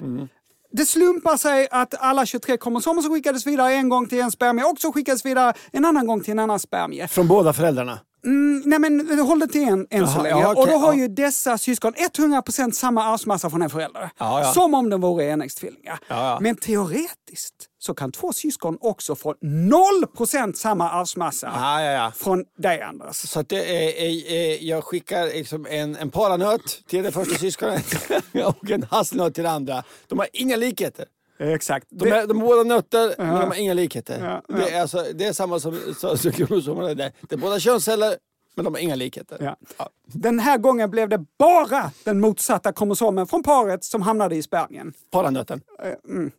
[0.71, 4.65] Det slumpar sig att alla 23 kromosomer som skickades vidare en gång till en spermie
[4.65, 7.08] också skickades vidare en annan gång till en annan spermie.
[7.08, 7.99] Från båda föräldrarna?
[8.27, 10.41] Mm, nej men håll det till en än så länge.
[10.41, 10.99] ja, okej, och då har ja.
[10.99, 14.09] ju dessa syskon 100% samma arvsmassa från en förälder.
[14.17, 14.51] Ja.
[14.53, 15.99] Som om de vore enäggstvillingar.
[16.41, 23.15] Men teoretiskt så kan två syskon också få 0% samma arvsmassa från dig Anders.
[23.15, 27.95] Så det är, är, är, jag skickar liksom en, en paranöt till det första syskonet
[28.45, 29.83] och en hasselnöt till det andra.
[30.07, 31.05] De har inga likheter.
[31.39, 31.88] Exakt.
[31.89, 33.39] De är, de båda nötter, men Ja.
[33.41, 34.19] de har inga likheter.
[34.26, 34.56] Ja, ja.
[34.56, 36.93] Det, är alltså, det är samma som, som, som kromosomerna.
[36.93, 38.15] Det, är båda könsceller,
[38.56, 39.56] men de har inga likheter.
[39.78, 39.89] Ja.
[40.06, 44.93] Den här gången blev det bara den motsatta kromosomen från paret som hamnade i spermien.
[45.12, 45.62] Paranöten.
[46.10, 46.32] Mm.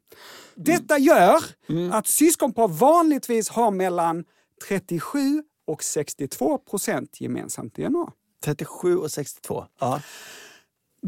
[0.54, 1.92] Detta gör Mm.
[1.92, 4.24] att syskonpar vanligtvis har mellan
[4.68, 8.12] 37 och 62 procent gemensamt DNA.
[8.44, 9.64] 37 och 62.
[9.80, 10.00] Ja.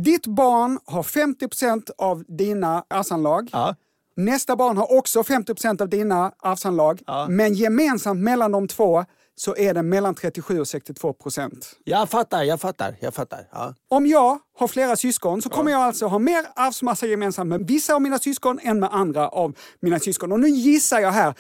[0.05, 3.49] Ditt barn har 50 procent av dina arvsanlag.
[3.53, 3.75] Ja.
[4.17, 7.01] Nästa barn har också 50 procent av dina arvsanlag.
[7.29, 11.77] Men gemensamt mellan de två så är det mellan 37 och 62 procent.
[11.85, 13.49] Jag fattar, jag fattar, jag fattar.
[13.53, 13.75] Ja.
[13.89, 17.95] Om jag har flera syskon så kommer jag alltså ha mer arvsmassa gemensamt med vissa
[17.95, 20.33] av mina syskon än med andra av mina syskon.
[20.33, 21.35] Och nu gissar jag här,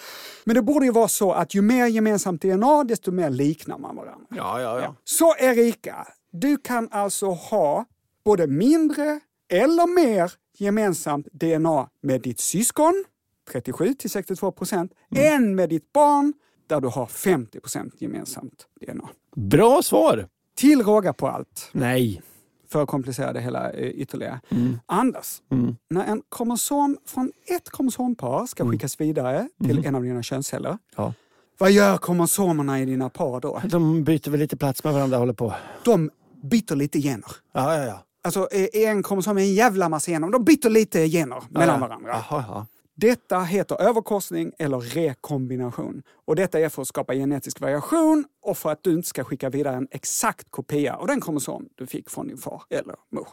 [0.45, 3.97] men det borde ju vara så att ju mer gemensamt DNA desto mer liknar man
[3.97, 4.27] varandra.
[4.31, 4.95] Ja, ja, ja.
[5.05, 7.85] Så Erika, du kan alltså ha
[8.25, 9.21] både mindre
[9.53, 13.05] eller mer gemensamt DNA med ditt syskon,
[13.53, 16.33] 37 till 62 procent, än med ditt barn
[16.67, 19.09] där du har 50 procent gemensamt DNA.
[19.37, 20.29] Bra svar!
[20.57, 22.23] Till råga på allt, Nej.
[22.69, 24.41] för att komplicera det hela eh, ytterligare.
[24.49, 24.79] Mm.
[24.87, 25.77] Anders, Mm.
[25.91, 31.15] när en kromosom från ett kromosompar ska skickas vidare till en av dina könsceller, Ja.
[31.59, 33.63] vad gör kromosomerna i dina par då?
[33.65, 35.55] De byter väl lite plats med varandra håller på.
[35.85, 36.11] De
[36.43, 37.31] byter lite gener.
[37.53, 38.03] Ja, ja, ja.
[38.23, 40.29] Alltså är en kromosom är en jävla massa gener.
[40.29, 41.87] De byter lite gener mellan ja.
[41.87, 42.25] varandra.
[42.31, 42.67] Jaha, ja.
[42.95, 46.03] Detta heter överkorsning eller rekombination.
[46.27, 49.51] Och detta är för att skapa genetisk variation och för att du inte ska skicka
[49.51, 53.29] vidare en exakt kopia av den kromosom du fick från din far eller mor.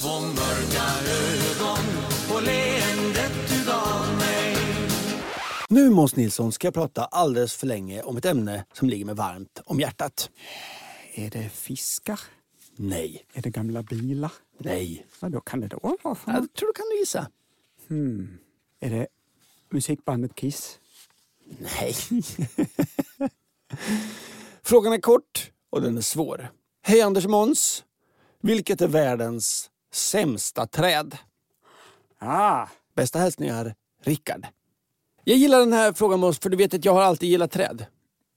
[0.00, 4.56] Två mörka ögon och leendet du gav mig
[5.68, 9.14] Nu Måns Nilsson ska jag prata alldeles för länge om ett ämne som ligger mig
[9.14, 10.30] varmt om hjärtat.
[11.14, 12.20] Är det fiskar?
[12.76, 13.26] Nej.
[13.32, 14.32] Är det gamla bilar?
[14.58, 15.06] Nej.
[15.20, 16.16] Vad då kan det då vara?
[16.26, 17.30] Jag tror du kan gissa.
[17.88, 18.38] Hmm.
[18.80, 19.06] Är det
[19.70, 20.78] musikbandet Kiss?
[21.58, 21.94] Nej.
[24.62, 26.52] Frågan är kort och den är svår.
[26.82, 27.84] Hej Anders Måns.
[28.40, 31.16] Vilket är världens sämsta träd?
[32.18, 32.66] Ah.
[32.94, 34.46] Bästa hälsningar, Rickard.
[35.24, 37.86] Jag gillar den här frågan Måns, för du vet att jag har alltid gillat träd.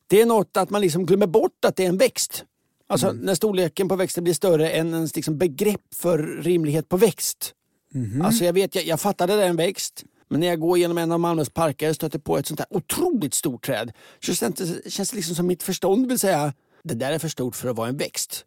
[0.08, 2.46] Det är något att man liksom glömmer bort att det är en växt.
[2.88, 7.54] Alltså när storleken på växten blir större än ens liksom begrepp för rimlighet på växt.
[8.26, 10.04] Alltså jag vet, jag, jag fattar det är en växt.
[10.28, 12.68] Men när jag går genom en av Malmös parker och stöter på ett sånt här
[12.70, 16.94] otroligt stort träd så känns det, känns det liksom som mitt förstånd vill säga det
[16.94, 18.46] där är för stort för att vara en växt.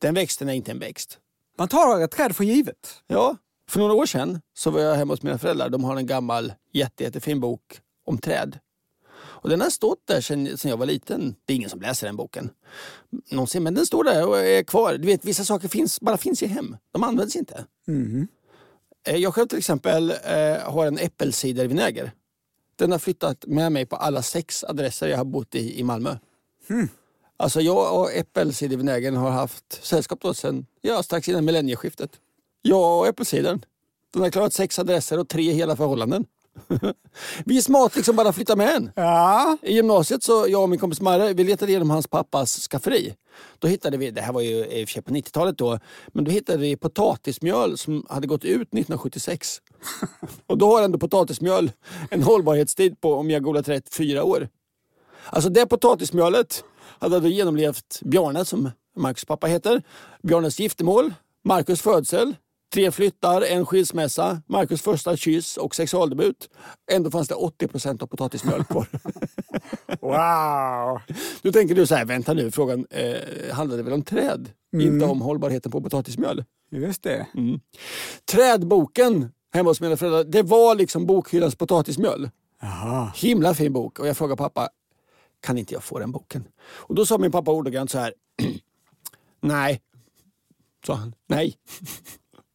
[0.00, 1.18] Den växten är inte en växt.
[1.58, 3.02] Man tar ett träd för givet.
[3.06, 3.36] Ja,
[3.70, 5.68] för några år sedan så var jag hemma hos mina föräldrar.
[5.68, 8.58] De har en gammal jätte, jättefin bok om träd.
[9.20, 11.34] Och den har stått där sedan, sedan jag var liten.
[11.44, 12.50] Det är ingen som läser den boken.
[13.30, 14.94] Någonsin, men den står där och är kvar.
[14.98, 16.76] Du vet, vissa saker finns, bara finns i hem.
[16.92, 17.64] De används inte.
[19.06, 22.12] Eh, Jag själv till exempel eh, har en äppelcidervinäger.
[22.76, 26.16] Den har flyttat med mig på alla sex adresser jag har bott i i Malmö.
[27.36, 32.10] Alltså jag och äppelcidervinägern har haft sällskap då sen ja, strax innan millennieskiftet.
[32.62, 33.64] Jag och äppelcidern.
[34.12, 36.24] Den har klarat sex adresser och tre hela förhållanden.
[37.44, 38.90] Vi är smart liksom bara flytta med en.
[38.94, 39.56] Ja.
[39.62, 43.14] I gymnasiet så jag och min kompis Marre, vi letade igenom hans pappas skafferi.
[43.58, 46.24] Då hittade vi, det här var ju i och för sig på 90-talet då, men
[46.24, 49.58] då hittade vi potatismjöl som hade gått ut 1976.
[50.46, 51.70] och då har ändå potatismjöl
[52.10, 54.48] en hållbarhetstid på, om jag googlat rätt, fyra år.
[55.24, 56.64] Alltså det potatismjölet
[56.98, 59.82] hade då genomlevt Bjarne, som Marcus pappa heter,
[60.22, 62.34] Bjarnes giftermål, Marcus födsel,
[62.72, 66.50] tre flyttar, en skilsmässa, Marcus första kyss och sexualdebut.
[66.92, 68.86] Ändå fanns det 80 procent av potatismjöl kvar.
[70.00, 71.00] Wow!
[71.42, 74.50] Då tänker du så här, vänta nu, frågan eh, handlade väl om träd?
[74.76, 76.44] Inte om hållbarheten på potatismjöl.
[76.70, 77.26] Just det.
[77.34, 77.60] Mm.
[78.32, 82.30] Trädboken hemma hos mina föräldrar, det var liksom bokhyllans potatismjöl.
[82.62, 83.12] Aha.
[83.16, 83.98] Himla fin bok.
[83.98, 84.68] Och jag frågade pappa,
[85.40, 86.44] kan inte jag få den boken?
[86.60, 88.14] Och då sa min pappa ordagrant så här,
[89.40, 89.80] nej.
[90.86, 91.56] Sa han, nej.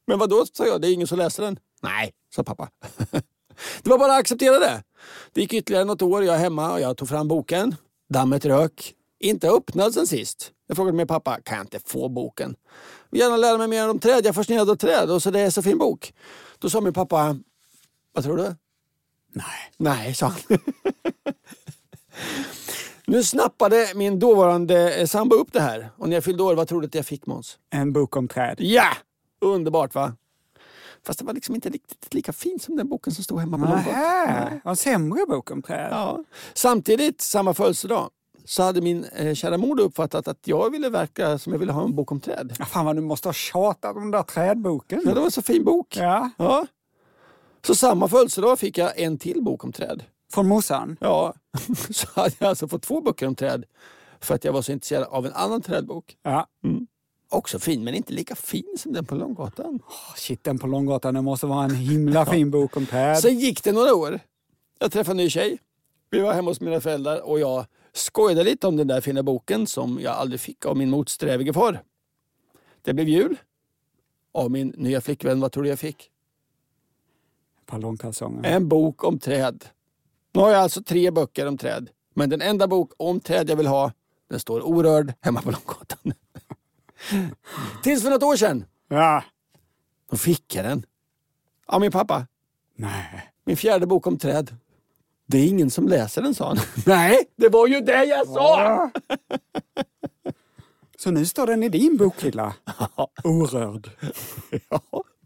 [0.08, 1.60] Men vad då sa jag, det är ingen som läser den.
[1.82, 2.70] Nej, sa pappa.
[3.84, 4.84] Det var bara att acceptera det.
[5.34, 7.76] Det gick ytterligare något år, jag är hemma och jag tog fram boken.
[8.10, 8.94] Dammet rök.
[9.20, 10.52] Inte öppnad sen sist.
[10.68, 12.56] Jag frågade min pappa, kan jag inte få boken?
[13.10, 14.18] Vill gärna lära mig mer om träd.
[14.18, 16.14] Jag är fascinerad av träd och så det är så fin bok.
[16.60, 17.38] Då sa min pappa,
[18.14, 18.56] vad tror du?
[19.34, 19.72] Nej.
[19.78, 20.58] Nej, sa han.
[23.08, 25.90] nu snappade min dåvarande sambo upp det här.
[25.98, 27.58] Och när jag fyllde år, vad tror du att jag fick Måns?
[27.70, 28.56] En bok om träd.
[28.58, 28.88] Ja!
[29.44, 30.14] Underbart va?
[31.06, 33.66] Fast det var liksom inte riktigt lika fin som den boken som stod hemma på.
[33.66, 35.88] Nähä, en sämre bok om träd.
[35.92, 36.24] Ja.
[36.54, 38.10] Samtidigt, samma födelsedag,
[38.46, 41.84] så hade min eh, kära mor uppfattat att jag ville verka som jag ville ha
[41.84, 42.56] en bok om träd.
[42.60, 45.02] Ja, fan vad du måste ha tjatat om den där trädboken.
[45.06, 45.98] Ja, det var en så fin bok.
[45.98, 46.30] Ja.
[46.38, 46.68] Ja.
[47.66, 50.04] Så samma födelsedag fick jag en till bok om träd.
[50.34, 50.98] Från morsan?
[51.00, 51.34] Ja,
[51.90, 53.66] så hade jag alltså fått två böcker om träd
[54.20, 56.18] för att jag var så intresserad av en annan trädbok.
[56.24, 56.48] Ja.
[56.64, 56.73] Mm.
[57.34, 59.76] Också fin, men inte lika fin som den på Långgatan.
[59.76, 63.20] Oh, shit, den på Långgatan, det måste vara en himla fin bok om träd.
[63.20, 64.20] Sen gick det några år.
[64.80, 65.60] Jag träffade en ny tjej.
[66.10, 69.68] Vi var hemma hos mina föräldrar och jag skojade lite om den där fina boken
[69.68, 71.84] som jag aldrig fick av min motsträvige far.
[72.82, 73.36] Det blev jul.
[74.32, 76.10] Av min nya flickvän, vad tror du jag fick?
[77.72, 78.50] Långkalsonger.
[78.50, 79.66] En bok om träd.
[80.34, 81.90] Nu har jag alltså tre böcker om träd.
[82.14, 83.92] Men den enda bok om träd jag vill ha,
[84.30, 86.14] den står orörd hemma på Långgatan.
[87.84, 88.66] Tills för något år sedan.
[88.88, 89.24] Ja.
[90.12, 90.86] Då fick jag den.
[91.66, 92.28] Av min pappa.
[92.76, 93.32] Nej.
[93.46, 94.56] Min fjärde bok om träd.
[95.26, 96.58] Det är ingen som läser den, sa han.
[96.86, 98.90] Nej, det var ju det jag sa!
[100.98, 102.54] Så nu står den i din bokhylla?
[103.24, 103.90] Orörd.
[104.70, 104.82] Ja,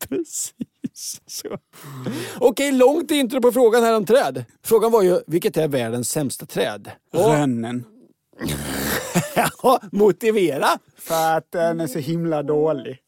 [0.08, 1.22] precis.
[1.26, 1.58] Så.
[2.40, 4.46] Okej, långt intro på frågan här om träd.
[4.64, 6.92] Frågan var ju, vilket är världens sämsta träd?
[7.14, 7.86] Och, Rönnen.
[9.36, 10.68] ja, motivera.
[10.98, 12.98] För att den är så himla dålig.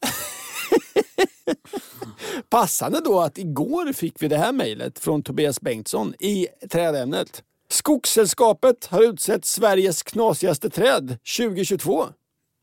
[2.50, 7.42] Passande då att igår fick vi det här mejlet från Tobias Bengtsson i trädämnet.
[7.68, 12.06] Skogssällskapet har utsett Sveriges knasigaste träd 2022.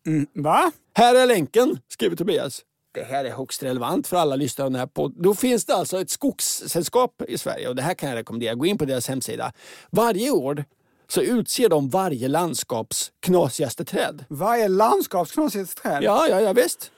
[0.08, 0.72] Mm, va?
[0.94, 2.62] Här är länken, skriver Tobias.
[2.94, 5.22] Det här är högst relevant för alla lyssnare av den här podden.
[5.22, 8.56] Då finns det alltså ett skogssällskap i Sverige och det här kan jag rekommendera.
[8.56, 9.52] Gå in på deras hemsida.
[9.90, 10.66] Varje år
[11.08, 14.26] så utser de varje landskaps knasigaste träd.
[14.30, 16.04] Varje landskaps knasigaste träd?
[16.04, 16.92] Ja, ja, ja visst.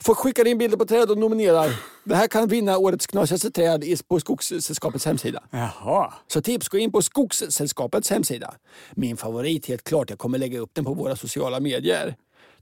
[0.00, 1.80] Får skicka in bilder på träd och nominerar.
[2.04, 5.42] Det här kan vinna årets knasigaste träd på Skogssällskapets hemsida.
[5.50, 6.14] Jaha.
[6.26, 8.54] Så tips, gå in på Skogssällskapets hemsida.
[8.92, 12.16] Min favorit, helt klart, jag kommer lägga upp den på våra sociala medier.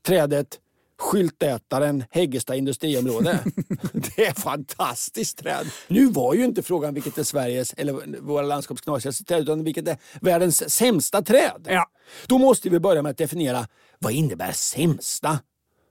[0.06, 0.58] Trädet
[1.02, 3.38] Skyltätaren Häggesta industriområde.
[3.92, 5.66] det är fantastiskt träd.
[5.88, 9.88] Nu var ju inte frågan vilket är Sveriges eller våra landskaps knasigaste träd utan vilket
[9.88, 11.66] är världens sämsta träd.
[11.68, 11.86] Ja.
[12.26, 15.38] Då måste vi börja med att definiera vad innebär sämsta?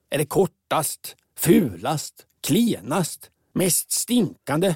[0.09, 4.75] Är det kortast, fulast, klenast, mest stinkande?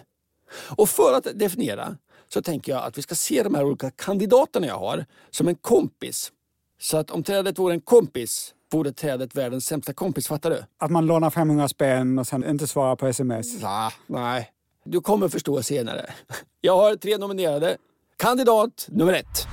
[0.78, 1.98] Och för att definiera
[2.34, 5.56] så tänker jag att vi ska se de här olika kandidaterna jag har som en
[5.56, 6.32] kompis.
[6.80, 10.64] Så att om trädet vore en kompis vore trädet världens sämsta kompis, fattar du?
[10.78, 13.62] Att man lånar 500 spänn och sen inte svarar på sms?
[13.62, 13.92] Va?
[14.08, 14.52] Nej.
[14.84, 16.14] Du kommer förstå senare.
[16.62, 17.78] Jag har tre nominerade.
[18.18, 19.48] Kandidat nummer ett.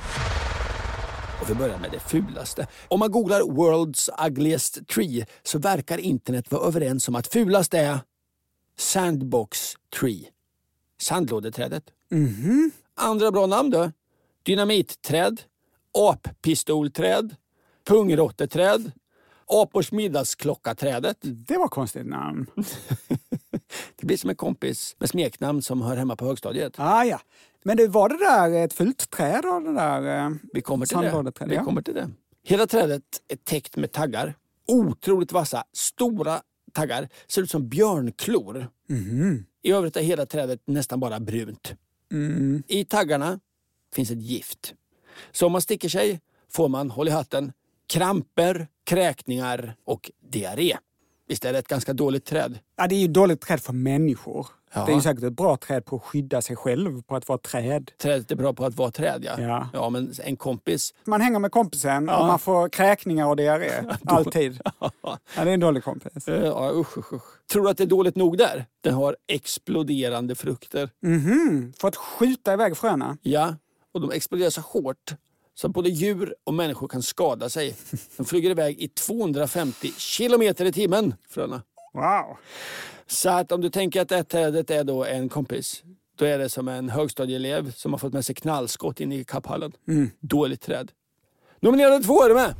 [1.42, 2.66] Och vi börjar med det fulaste.
[2.88, 7.98] Om man googlar “World's ugliest tree” så verkar internet vara överens om att fulast är
[8.78, 10.28] Sandbox tree.
[11.00, 11.84] Sandlådeträdet.
[12.96, 13.90] Andra bra namn då?
[14.42, 15.40] Dynamitträd,
[16.10, 17.36] appistolträd,
[17.86, 18.92] pungrotteträd,
[19.52, 21.16] apors middagsklockaträdet.
[21.20, 22.46] Det var konstigt namn.
[23.96, 26.74] Det blir som en kompis med smeknamn som hör hemma på högstadiet.
[26.76, 27.20] Ah, ja.
[27.64, 29.60] Men det var det där ett fult träd då?
[29.60, 31.44] Det där, eh, Vi kommer till det.
[31.46, 31.64] Vi Ja.
[31.64, 32.10] kommer till det.
[32.44, 34.34] Hela trädet är täckt med taggar.
[34.68, 36.40] Otroligt vassa, stora
[36.72, 37.08] taggar.
[37.28, 38.66] Ser ut som björnklor.
[38.88, 39.44] Mhm.
[39.62, 41.74] I övrigt är hela trädet nästan bara brunt.
[42.12, 42.62] Mm.
[42.66, 43.40] I taggarna
[43.94, 44.74] finns ett gift.
[45.32, 47.52] Så om man sticker sig får man, håll i hatten,
[47.92, 50.76] kramper, kräkningar och diarré.
[51.28, 52.58] Visst är det ett ganska dåligt träd?
[52.76, 54.46] Ja, det är ju dåligt träd för människor.
[54.74, 54.84] Ja.
[54.86, 57.38] Det är ju säkert ett bra träd på att skydda sig själv, på att vara
[57.38, 57.90] träd.
[57.98, 59.40] Trädet är bra på att vara träd, ja.
[59.42, 59.68] Ja.
[59.72, 62.20] ja men en kompis Man hänger med kompisen Ja.
[62.20, 63.70] och man får kräkningar och diarré.
[64.06, 64.60] Alltid.
[65.02, 66.28] Ja, det är en dålig kompis.
[66.28, 67.46] Eh, Ja, usch, usch, usch.
[67.52, 68.66] Tror du att det är dåligt nog där?
[68.80, 70.90] Den har exploderande frukter.
[71.02, 73.16] Mhm, för att skjuta iväg fröna.
[73.22, 73.56] Ja,
[73.94, 75.14] och de exploderar så hårt
[75.54, 77.76] så att både djur och människor kan skada sig.
[78.16, 81.62] De flyger iväg i 250 kilometer i timmen, fröna.
[81.92, 82.36] Wow.
[83.06, 85.82] Så att om du tänker att det trädet är då en kompis,
[86.16, 89.72] då är det som en högstadieelev som har fått med sig knallskott in i kapphallen.
[89.88, 90.10] Mm.
[90.20, 90.92] Dåligt träd.
[91.60, 92.54] Nominerade två är du med?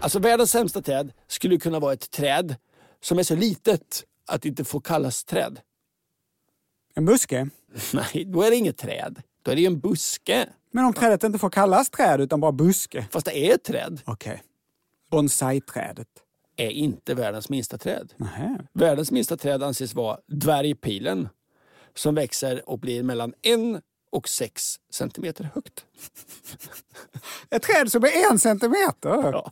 [0.00, 2.56] Alltså världens sämsta träd skulle kunna vara ett träd
[3.00, 5.60] som är så litet att det inte får kallas träd.
[6.94, 7.48] En buske?
[7.92, 9.22] Nej, då är det inget träd.
[9.46, 10.48] Då är det ju en buske.
[10.70, 13.06] Men om trädet inte får kallas träd utan bara buske?
[13.10, 14.00] Fast det är ett träd.
[14.04, 14.42] Okej.
[15.10, 16.08] Bonsai-trädet.
[16.56, 18.12] Är inte världens minsta träd.
[18.16, 18.58] Nähä.
[18.72, 21.28] Världens minsta träd anses vara dvärgpilen
[21.94, 23.80] som växer och blir mellan en
[24.12, 25.84] och sex centimeter högt.
[27.50, 29.42] Ett träd som är en centimeter?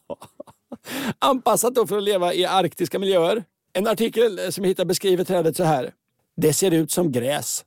[1.19, 3.45] Anpassat då för att leva i arktiska miljöer.
[3.73, 5.93] En artikel som jag hittade beskriver trädet så här.
[6.37, 7.65] Det ser ut som gräs.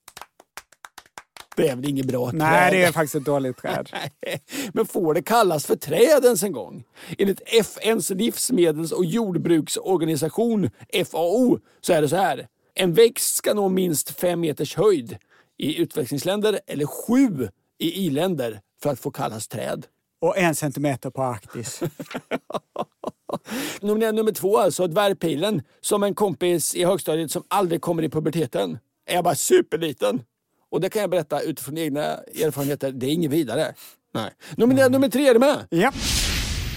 [1.58, 2.40] Det är väl inget bra träd?
[2.40, 3.90] Nej, det är faktiskt ett dåligt träd.
[4.74, 6.84] Men får det kallas för träd ens en gång?
[7.18, 10.70] Enligt FNs livsmedels och jordbruksorganisation
[11.12, 12.48] FAO så är det så här.
[12.76, 15.18] En växt ska nå minst fem meters höjd
[15.58, 17.50] i utvecklingsländer eller sju
[17.80, 19.86] i i-länder för att få kallas träd.
[20.22, 21.82] Och en centimeter på Arktis.
[23.82, 25.62] Nummer, nummer två alltså, dvärgpilen.
[25.82, 28.78] Som en kompis i högstadiet som aldrig kommer i puberteten.
[29.06, 30.22] Är bara superliten.
[30.70, 32.92] Och det kan jag berätta utifrån egna erfarenheter.
[32.92, 33.74] Det är inget vidare.
[34.12, 34.32] Nej.
[34.58, 35.68] Nummer, nummer tre, är du med?
[35.70, 35.92] Ja.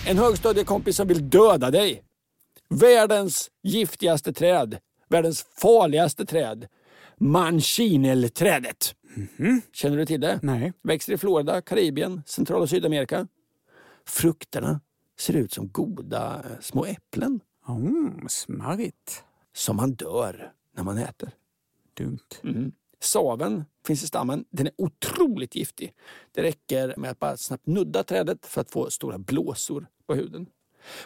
[0.07, 2.03] En högstadiekompis som vill döda dig.
[2.69, 4.79] Världens giftigaste träd.
[5.09, 6.67] Världens farligaste träd.
[7.17, 8.95] Manchinelträdet.
[9.73, 10.39] Känner du till det?
[10.43, 10.73] Nej.
[10.83, 13.27] Växer i Florida, Karibien, Central och Sydamerika.
[14.07, 14.81] Frukterna
[15.19, 17.41] ser ut som goda eh, små äpplen.
[17.69, 19.25] Mm, smarrigt.
[19.53, 21.31] Som man dör när man äter.
[21.95, 22.19] Dumt.
[22.43, 22.73] Mm.
[23.03, 24.45] Saven finns i stammen.
[24.51, 25.93] Den är otroligt giftig.
[26.33, 30.47] Det räcker med att bara snabbt nudda trädet för att få stora blåsor på huden.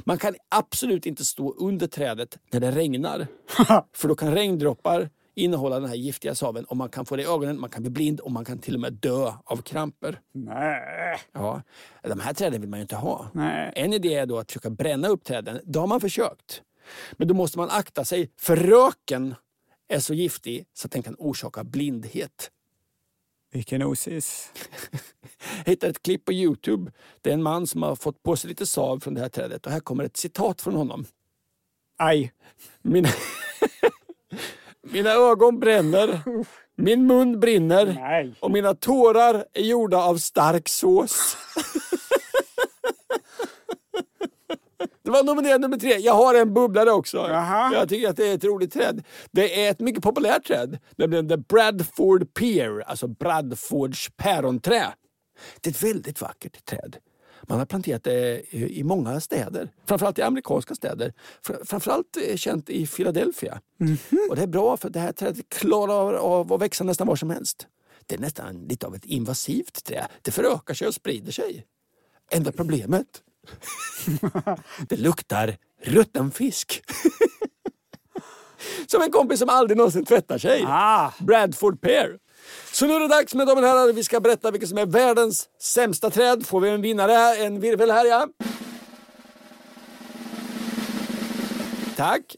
[0.00, 3.26] Man kan absolut inte stå under trädet när det regnar.
[3.92, 7.26] för då kan regndroppar innehålla den här giftiga saven och man kan få det i
[7.26, 10.20] ögonen, man kan bli blind och man kan till och med dö av kramper.
[10.32, 11.18] Nej.
[11.32, 11.62] Ja,
[12.02, 13.26] de här träden vill man ju inte ha.
[13.32, 13.72] Nej.
[13.76, 15.60] En idé är då att försöka bränna upp träden.
[15.64, 16.62] Det har man försökt.
[17.12, 19.34] Men då måste man akta sig för röken
[19.88, 22.50] är så giftig så att den kan orsaka blindhet.
[23.52, 24.52] Vilken osis.
[25.64, 26.92] Jag hittade ett klipp på Youtube.
[27.20, 29.66] Det är en man som har fått på sig lite sav från det här trädet
[29.66, 31.06] och här kommer ett citat från honom.
[31.98, 32.32] Aj.
[32.82, 33.08] Mina,
[34.82, 36.20] mina ögon bränner,
[36.76, 38.34] min mun brinner Nej.
[38.40, 41.36] och mina tårar är gjorda av stark sås.
[45.04, 45.96] Det var nominerad nummer tre.
[45.98, 47.16] Jag har en bubblare också.
[47.16, 47.72] Jaha.
[47.74, 49.04] Jag tycker att det är ett roligt träd.
[49.30, 50.78] Det är ett mycket populärt träd.
[50.96, 54.86] Nämligen The Bradford Pear, alltså Bradfords päronträ.
[55.60, 56.96] Det är ett väldigt vackert träd.
[57.48, 61.12] Man har planterat det i många städer, framförallt i amerikanska städer.
[61.46, 63.60] Fr- Framförallt eh, känt i Philadelphia.
[64.30, 67.30] Och det är bra för det här trädet klarar av att växa nästan var som
[67.30, 67.66] helst.
[68.06, 70.06] Det är nästan lite av ett invasivt trä.
[70.22, 71.66] Det förökar sig och sprider sig.
[72.32, 73.06] Enda problemet,
[74.88, 76.82] det luktar rutten fisk.
[78.86, 80.64] som en kompis som aldrig någonsin tvättar sig.
[80.68, 81.10] Ah.
[81.18, 82.18] Bradford Pear.
[82.72, 83.92] Så nu är det dags med damer och herrar.
[83.92, 86.46] Vi ska berätta vilket som är världens sämsta träd.
[86.46, 87.36] Får vi en vinnare?
[87.36, 88.28] En virvel här ja.
[91.96, 92.36] Tack.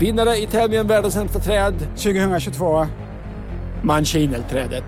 [0.00, 1.74] Vinnare i tävlingen Världens sämsta träd.
[1.96, 2.86] 2022.
[3.82, 4.84] Manchinelträdet.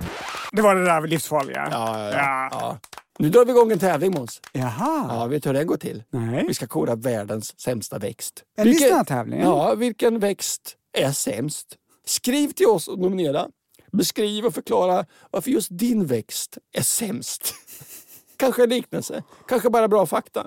[0.53, 1.69] Det var det där livsfarliga.
[1.71, 2.49] Ja, ja, ja.
[2.51, 2.79] Ja.
[3.19, 4.41] Nu drar vi igång en tävling Måns.
[4.53, 5.07] Jaha.
[5.09, 6.03] Ja, vet du hur den går till?
[6.11, 6.45] Nej.
[6.49, 8.45] Vi ska kora världens sämsta växt.
[8.57, 9.41] En lyssnartävling?
[9.41, 11.67] Ja, vilken växt är sämst?
[12.07, 13.49] Skriv till oss och nominera.
[13.93, 17.55] Beskriv och förklara varför just din växt är sämst.
[18.37, 20.47] Kanske en liknelse, kanske bara bra fakta.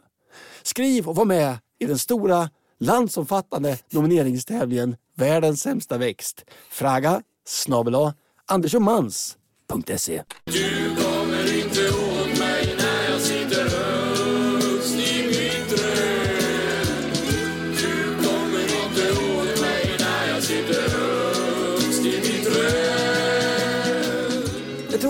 [0.63, 2.49] Skriv och var med i den stora
[2.79, 6.45] landsomfattande nomineringstävlingen Världens sämsta växt.
[6.69, 8.13] Fraga snabel A
[8.45, 10.23] andersomans.se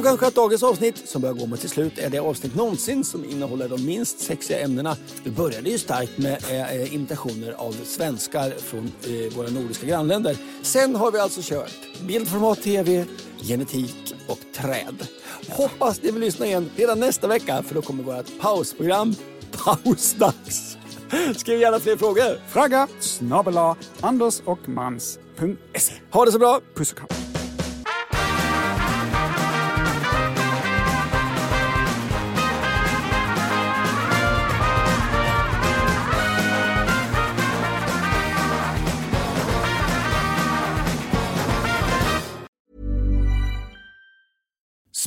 [0.09, 3.25] kanske att dagens avsnitt, som börjar gå mot sitt slut, är det avsnitt någonsin som
[3.25, 4.97] innehåller de minst sexiga ämnena.
[5.23, 10.37] Vi började ju starkt med eh, imitationer av svenskar från eh, våra nordiska grannländer.
[10.61, 13.05] Sen har vi alltså kört bildformat tv,
[13.41, 15.07] genetik och träd.
[15.49, 19.15] Hoppas ni vill lyssna igen redan nästa vecka för då kommer vårt pausprogram
[19.51, 20.77] Pausdags.
[21.35, 22.39] Skriv gärna fler frågor.
[22.47, 25.93] Fragga snabel A andersochmans.se.
[26.11, 26.61] Ha det så bra!
[26.75, 27.28] Puss och kram.